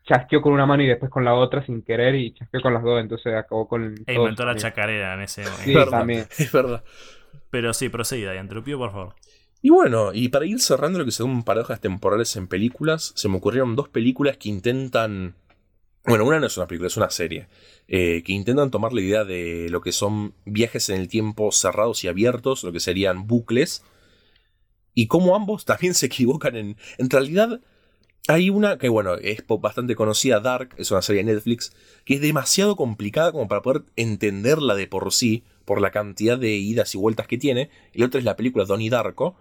[0.08, 2.84] chasqueó con una mano y después con la otra sin querer y chasqueó con las
[2.84, 3.96] dos, entonces acabó con...
[4.08, 5.64] E inventó la chacarera en ese momento.
[5.64, 6.26] Sí, también.
[6.38, 6.84] Es verdad.
[7.50, 9.16] Pero sí, proseguida, y por favor.
[9.62, 13.38] Y bueno, y para ir cerrando lo que son paradojas temporales en películas, se me
[13.38, 15.36] ocurrieron dos películas que intentan
[16.06, 17.48] Bueno, una no es una película, es una serie.
[17.88, 22.04] Eh, que intentan tomar la idea de lo que son viajes en el tiempo cerrados
[22.04, 23.84] y abiertos, lo que serían bucles.
[24.94, 26.78] Y cómo ambos también se equivocan en.
[26.98, 27.62] En realidad,
[28.28, 31.74] hay una que, bueno, es bastante conocida, Dark, es una serie de Netflix,
[32.04, 36.56] que es demasiado complicada como para poder entenderla de por sí, por la cantidad de
[36.56, 37.70] idas y vueltas que tiene.
[37.94, 39.36] Y la otra es la película Donnie Darko,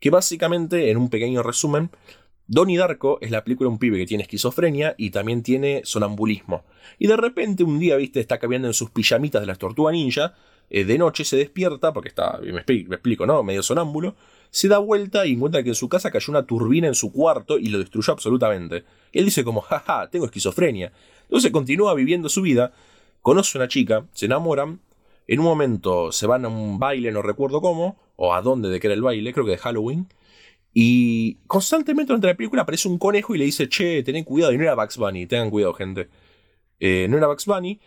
[0.00, 1.90] que básicamente, en un pequeño resumen,
[2.48, 6.64] Donnie Darko es la película de un pibe que tiene esquizofrenia y también tiene sonambulismo.
[6.98, 10.34] Y de repente un día, viste, está cambiando en sus pijamitas de las tortugas ninja,
[10.70, 13.42] eh, de noche se despierta, porque está, me explico, ¿no?
[13.42, 14.14] Medio sonámbulo,
[14.50, 17.58] se da vuelta y encuentra que en su casa cayó una turbina en su cuarto
[17.58, 18.84] y lo destruyó absolutamente.
[19.12, 20.92] Y él dice como, jaja, tengo esquizofrenia.
[21.22, 22.72] Entonces continúa viviendo su vida,
[23.22, 24.80] conoce a una chica, se enamoran,
[25.26, 28.78] en un momento se van a un baile, no recuerdo cómo, o a dónde de
[28.78, 30.08] que era el baile, creo que de Halloween,
[30.78, 34.52] y constantemente durante la película aparece un conejo y le dice, che, tened cuidado.
[34.52, 36.10] Y no era Bugs Bunny, tengan cuidado, gente.
[36.78, 37.80] Eh, no era Bugs Bunny.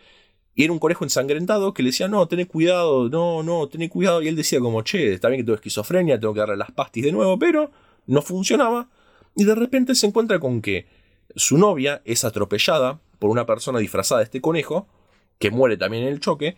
[0.56, 4.22] Y era un conejo ensangrentado que le decía, no, tened cuidado, no, no, tened cuidado.
[4.22, 7.04] Y él decía como, che, está bien que tengo esquizofrenia, tengo que darle las pastis
[7.04, 7.70] de nuevo, pero
[8.06, 8.88] no funcionaba.
[9.36, 10.88] Y de repente se encuentra con que
[11.36, 14.88] su novia es atropellada por una persona disfrazada de este conejo,
[15.38, 16.56] que muere también en el choque,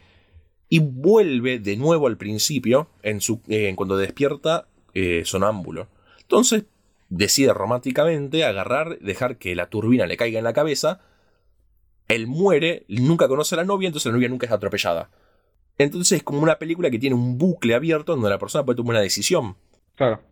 [0.71, 5.89] y vuelve de nuevo al principio, en, su, eh, cuando despierta eh, sonámbulo.
[6.33, 6.65] Entonces
[7.11, 11.03] decide románticamente agarrar, dejar que la turbina le caiga en la cabeza.
[12.09, 15.11] Él muere, nunca conoce a la novia, entonces la novia nunca es atropellada.
[15.77, 18.93] Entonces es como una película que tiene un bucle abierto donde la persona puede tomar
[18.93, 19.57] una decisión.
[19.95, 20.23] Claro.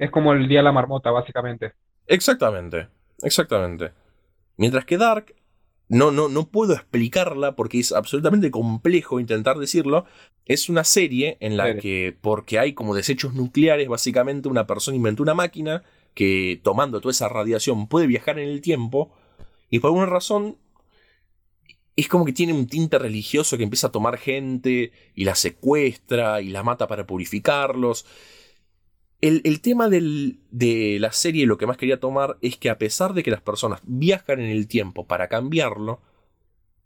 [0.00, 1.74] Es como el día de la marmota, básicamente.
[2.08, 2.88] Exactamente,
[3.22, 3.92] exactamente.
[4.56, 5.32] Mientras que Dark
[5.88, 10.04] no, no, no puedo explicarla porque es absolutamente complejo intentar decirlo.
[10.44, 15.22] Es una serie en la que, porque hay como desechos nucleares, básicamente una persona inventó
[15.22, 15.82] una máquina
[16.14, 19.12] que tomando toda esa radiación puede viajar en el tiempo
[19.70, 20.56] y por alguna razón
[21.96, 26.42] es como que tiene un tinte religioso que empieza a tomar gente y la secuestra
[26.42, 28.06] y la mata para purificarlos.
[29.22, 33.22] El, tema de la serie, lo que más quería tomar es que a pesar de
[33.22, 36.00] que las personas viajan en el tiempo para cambiarlo,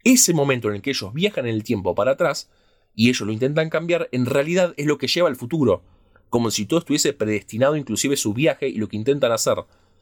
[0.05, 2.49] ese momento en el que ellos viajan en el tiempo para atrás
[2.95, 5.83] y ellos lo intentan cambiar, en realidad es lo que lleva al futuro.
[6.29, 9.57] Como si todo estuviese predestinado, inclusive su viaje y lo que intentan hacer.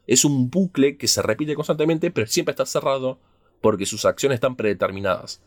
[0.05, 3.19] Es un bucle que se repite constantemente, pero siempre está cerrado
[3.61, 5.41] porque sus acciones están predeterminadas.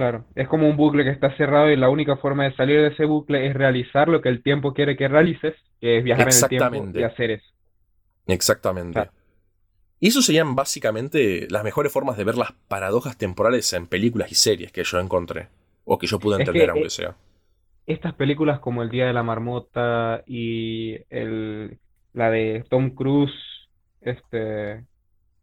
[0.00, 2.86] Claro, es como un bucle que está cerrado y la única forma de salir de
[2.86, 6.34] ese bucle es realizar lo que el tiempo quiere que realices, que es viajar en
[6.42, 7.44] el tiempo y hacer eso.
[8.26, 9.10] Exactamente.
[9.98, 14.36] Y eso serían básicamente las mejores formas de ver las paradojas temporales en películas y
[14.36, 15.48] series que yo encontré.
[15.84, 17.14] O que yo pude entender, aunque eh, sea.
[17.86, 21.78] Estas películas como El Día de la Marmota y el,
[22.14, 23.34] la de Tom Cruise,
[24.00, 24.82] este,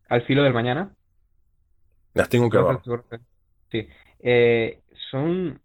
[0.09, 0.95] Al filo del mañana.
[2.15, 2.79] Las tengo que ver.
[3.69, 3.87] Sí.
[4.19, 4.79] Eh,
[5.11, 5.59] son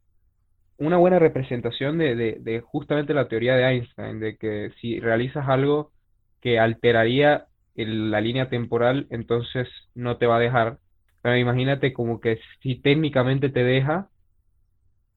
[0.79, 5.93] una buena representación de, justamente la teoría de Einstein, de que si realizas algo
[6.41, 10.79] que alteraría la línea temporal, entonces no te va a dejar.
[11.23, 14.09] Pero imagínate como que si técnicamente te deja,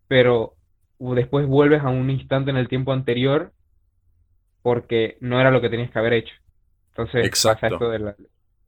[0.07, 0.53] pero
[0.99, 3.51] después vuelves a un instante en el tiempo anterior
[4.61, 6.35] porque no era lo que tenías que haber hecho.
[6.89, 7.79] Entonces, Exacto.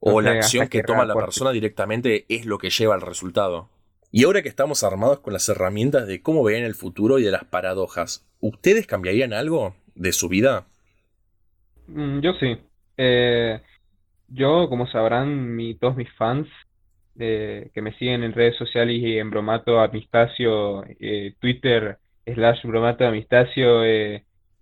[0.00, 3.68] o la acción que toma la persona directamente es lo que lleva al resultado.
[4.10, 7.30] Y ahora que estamos armados con las herramientas de cómo veían el futuro y de
[7.30, 10.66] las paradojas, ¿ustedes cambiarían algo de su vida?
[11.88, 12.56] Mm, yo sí.
[12.96, 13.60] Eh,
[14.28, 16.48] yo, como sabrán mi, todos mis fans
[17.18, 23.06] eh, que me siguen en redes sociales y en Bromato Amistacio, eh, Twitter slash Bromato
[23.06, 23.86] Amistacio,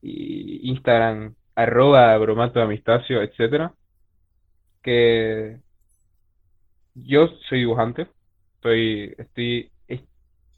[0.03, 3.73] y Instagram arroba Bromato Amistacio, etcétera,
[4.83, 5.59] que
[6.95, 8.07] yo soy dibujante
[8.73, 9.71] estoy, estoy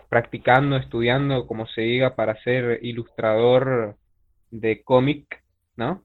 [0.09, 3.97] practicando, estudiando, como se diga, para ser ilustrador
[4.51, 5.43] de cómic,
[5.77, 6.03] ¿no?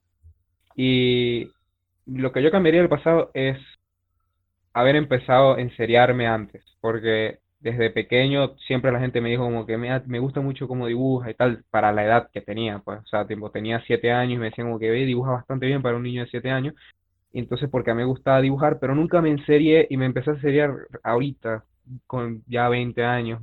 [0.75, 1.49] Y
[2.05, 3.57] lo que yo cambiaría del pasado es
[4.73, 9.77] haber empezado a enseriarme antes, porque desde pequeño siempre la gente me dijo como que
[9.77, 13.05] me, me gusta mucho cómo dibuja y tal, para la edad que tenía, pues, o
[13.07, 15.95] sea, tiempo, tenía siete años y me decían como que ve, dibuja bastante bien para
[15.95, 16.73] un niño de siete años,
[17.31, 20.71] y entonces porque me gustaba dibujar, pero nunca me enserié y me empecé a seriar
[21.03, 21.63] ahorita,
[22.07, 23.41] con ya 20 años,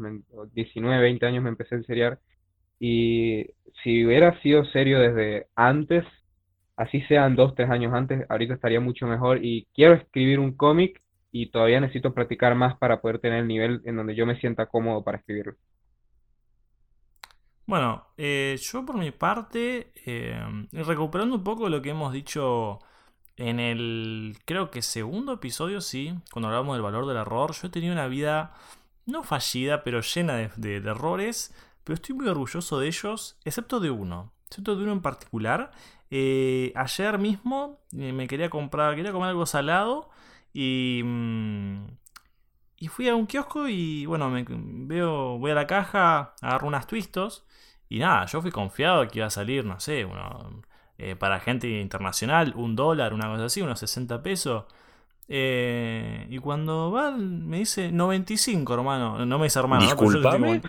[0.55, 2.19] 19, 20 años me empecé a seriar.
[2.79, 3.47] Y
[3.83, 6.05] si hubiera sido serio desde antes,
[6.77, 9.45] así sean dos, tres años antes, ahorita estaría mucho mejor.
[9.45, 11.01] Y quiero escribir un cómic
[11.33, 14.67] y todavía necesito practicar más para poder tener el nivel en donde yo me sienta
[14.67, 15.55] cómodo para escribirlo.
[17.67, 20.41] Bueno, eh, yo por mi parte, eh,
[20.73, 22.81] recuperando un poco lo que hemos dicho
[23.41, 27.71] en el, creo que segundo episodio, sí, cuando hablamos del valor del error, yo he
[27.71, 28.53] tenido una vida
[29.07, 34.33] no fallida, pero llena de, errores, pero estoy muy orgulloso de ellos, excepto de uno,
[34.47, 35.73] excepto de uno en particular.
[36.11, 40.11] Eh, ayer mismo eh, me quería comprar, quería comer algo salado
[40.53, 41.03] y...
[41.05, 41.87] Mm,
[42.83, 46.87] y fui a un kiosco y bueno, me veo, voy a la caja, agarro unas
[46.87, 47.45] twistos
[47.91, 50.63] y nada, yo fui confiado que iba a salir, no sé, uno,
[51.03, 54.65] eh, para gente internacional, un dólar, una cosa así, unos 60 pesos.
[55.29, 59.25] Eh, y cuando va, me dice 95, hermano.
[59.25, 59.83] No me dice hermano.
[59.83, 60.61] Disculpame.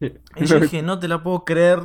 [0.00, 1.80] Y yo dije, no te la puedo creer.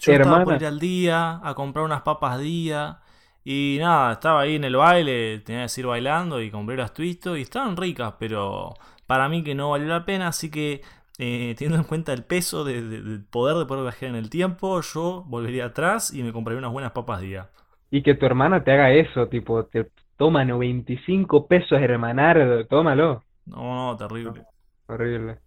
[0.00, 2.98] Yo estaba por ir al día a comprar unas papas día.
[3.44, 7.38] Y nada, estaba ahí en el baile, tenía que seguir bailando y compré las twistos
[7.38, 8.74] y estaban ricas, pero
[9.06, 10.82] para mí que no valió la pena, así que
[11.18, 15.24] eh, teniendo en cuenta el peso del poder de poder viajar en el tiempo, yo
[15.26, 17.50] volvería atrás y me compraría unas buenas papas día.
[17.90, 23.24] Y que tu hermana te haga eso, tipo, te toma 95 pesos hermanar, tómalo.
[23.46, 24.44] No, no, terrible.
[24.86, 25.38] horrible.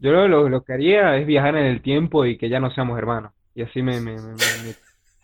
[0.00, 2.98] Yo lo, lo, que haría es viajar en el tiempo y que ya no seamos
[2.98, 3.32] hermanos.
[3.54, 4.34] Y así me, me, me,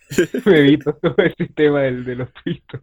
[0.59, 2.81] evito todo ese tema de los twistos.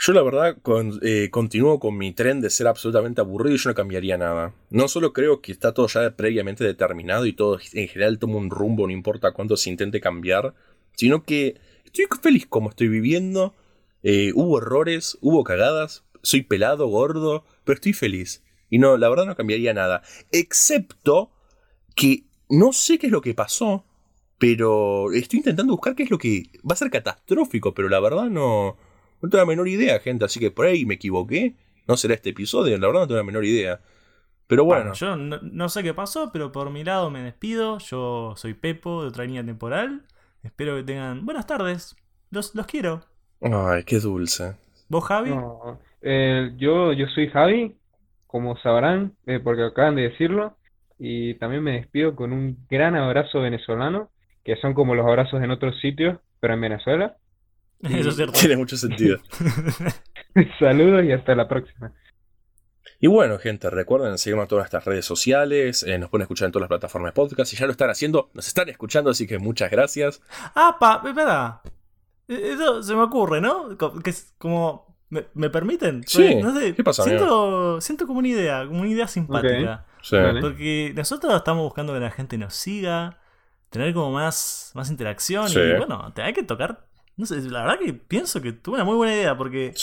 [0.00, 0.56] Yo la verdad
[1.02, 4.54] eh, continúo con mi tren de ser absolutamente aburrido y yo no cambiaría nada.
[4.70, 8.48] No solo creo que está todo ya previamente determinado y todo en general toma un
[8.48, 10.54] rumbo, no importa cuánto se intente cambiar,
[10.94, 13.56] sino que estoy feliz como estoy viviendo.
[14.04, 18.44] Eh, hubo errores, hubo cagadas, soy pelado, gordo, pero estoy feliz.
[18.70, 20.02] Y no, la verdad no cambiaría nada.
[20.30, 21.32] Excepto
[21.96, 23.84] que no sé qué es lo que pasó,
[24.38, 28.30] pero estoy intentando buscar qué es lo que va a ser catastrófico, pero la verdad
[28.30, 28.76] no
[29.20, 31.54] no tengo la menor idea, gente, así que por ahí me equivoqué.
[31.86, 33.80] No será este episodio, la verdad no tengo la menor idea.
[34.48, 34.94] Pero bueno.
[34.94, 37.78] yo no, sé qué pasó, pero por mi lado me despido.
[37.78, 40.02] Yo soy Pepo de otra línea temporal.
[40.42, 41.96] Espero que tengan buenas tardes.
[42.30, 43.02] Los, los quiero.
[43.42, 44.56] Ay, qué dulce.
[44.88, 45.34] ¿Vos, Javi?
[46.00, 47.76] Eh, yo, yo soy Javi,
[48.26, 50.56] como sabrán, eh, porque acaban de decirlo.
[50.98, 54.10] Y también me despido con un gran abrazo venezolano,
[54.44, 57.16] que son como los abrazos en otros sitios, pero en Venezuela.
[57.82, 58.38] Eso es cierto.
[58.38, 59.18] Tiene mucho sentido.
[60.58, 61.92] Saludos y hasta la próxima.
[63.00, 66.52] Y bueno, gente, recuerden seguirnos en todas estas redes sociales, eh, nos pueden escuchar en
[66.52, 69.38] todas las plataformas de podcast, y ya lo están haciendo, nos están escuchando, así que
[69.38, 70.20] muchas gracias.
[70.56, 71.60] Ah, pa, espera.
[72.26, 73.76] E, eso se me ocurre, ¿no?
[74.02, 74.88] Que es como...
[75.10, 76.02] ¿Me, permiten?
[76.06, 76.34] Sí.
[76.34, 79.86] No sé, ¿Qué pasa, siento, siento como una idea, como una idea simpática.
[80.02, 80.16] Sí.
[80.40, 83.18] Porque nosotros estamos buscando que la gente nos siga,
[83.70, 86.87] tener como más, más interacción y bueno, hay que tocar
[87.18, 89.74] no sé, la verdad que pienso que tuve una muy buena idea porque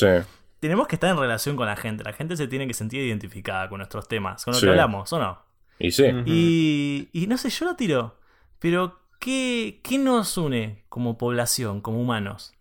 [0.62, 2.04] tenemos que estar en relación con la gente.
[2.06, 5.20] La gente se tiene que sentir identificada con nuestros temas, con lo que hablamos, ¿o
[5.20, 5.44] no?
[5.78, 6.06] Y sí.
[6.26, 8.18] y, y, no sé, yo lo tiro.
[8.60, 12.54] Pero, ¿qué, ¿qué nos une como población, como humanos?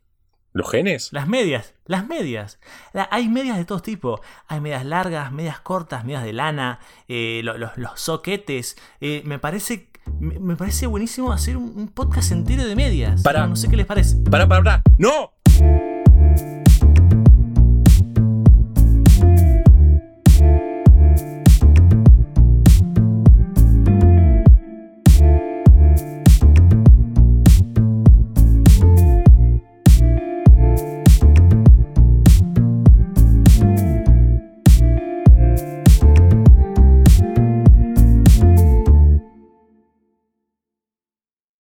[0.53, 1.13] ¿Los genes?
[1.13, 2.59] Las medias, las medias.
[3.11, 4.21] hay medias de todo tipo.
[4.49, 8.77] Hay medias largas, medias cortas, medias de lana, eh, los, los, soquetes.
[9.01, 13.23] Eh, me parece me, parece buenísimo hacer un, podcast entero de medias.
[13.23, 13.43] Para.
[13.43, 14.17] No, no sé qué les parece.
[14.17, 14.83] Para, para, para.
[14.99, 15.33] ¡No!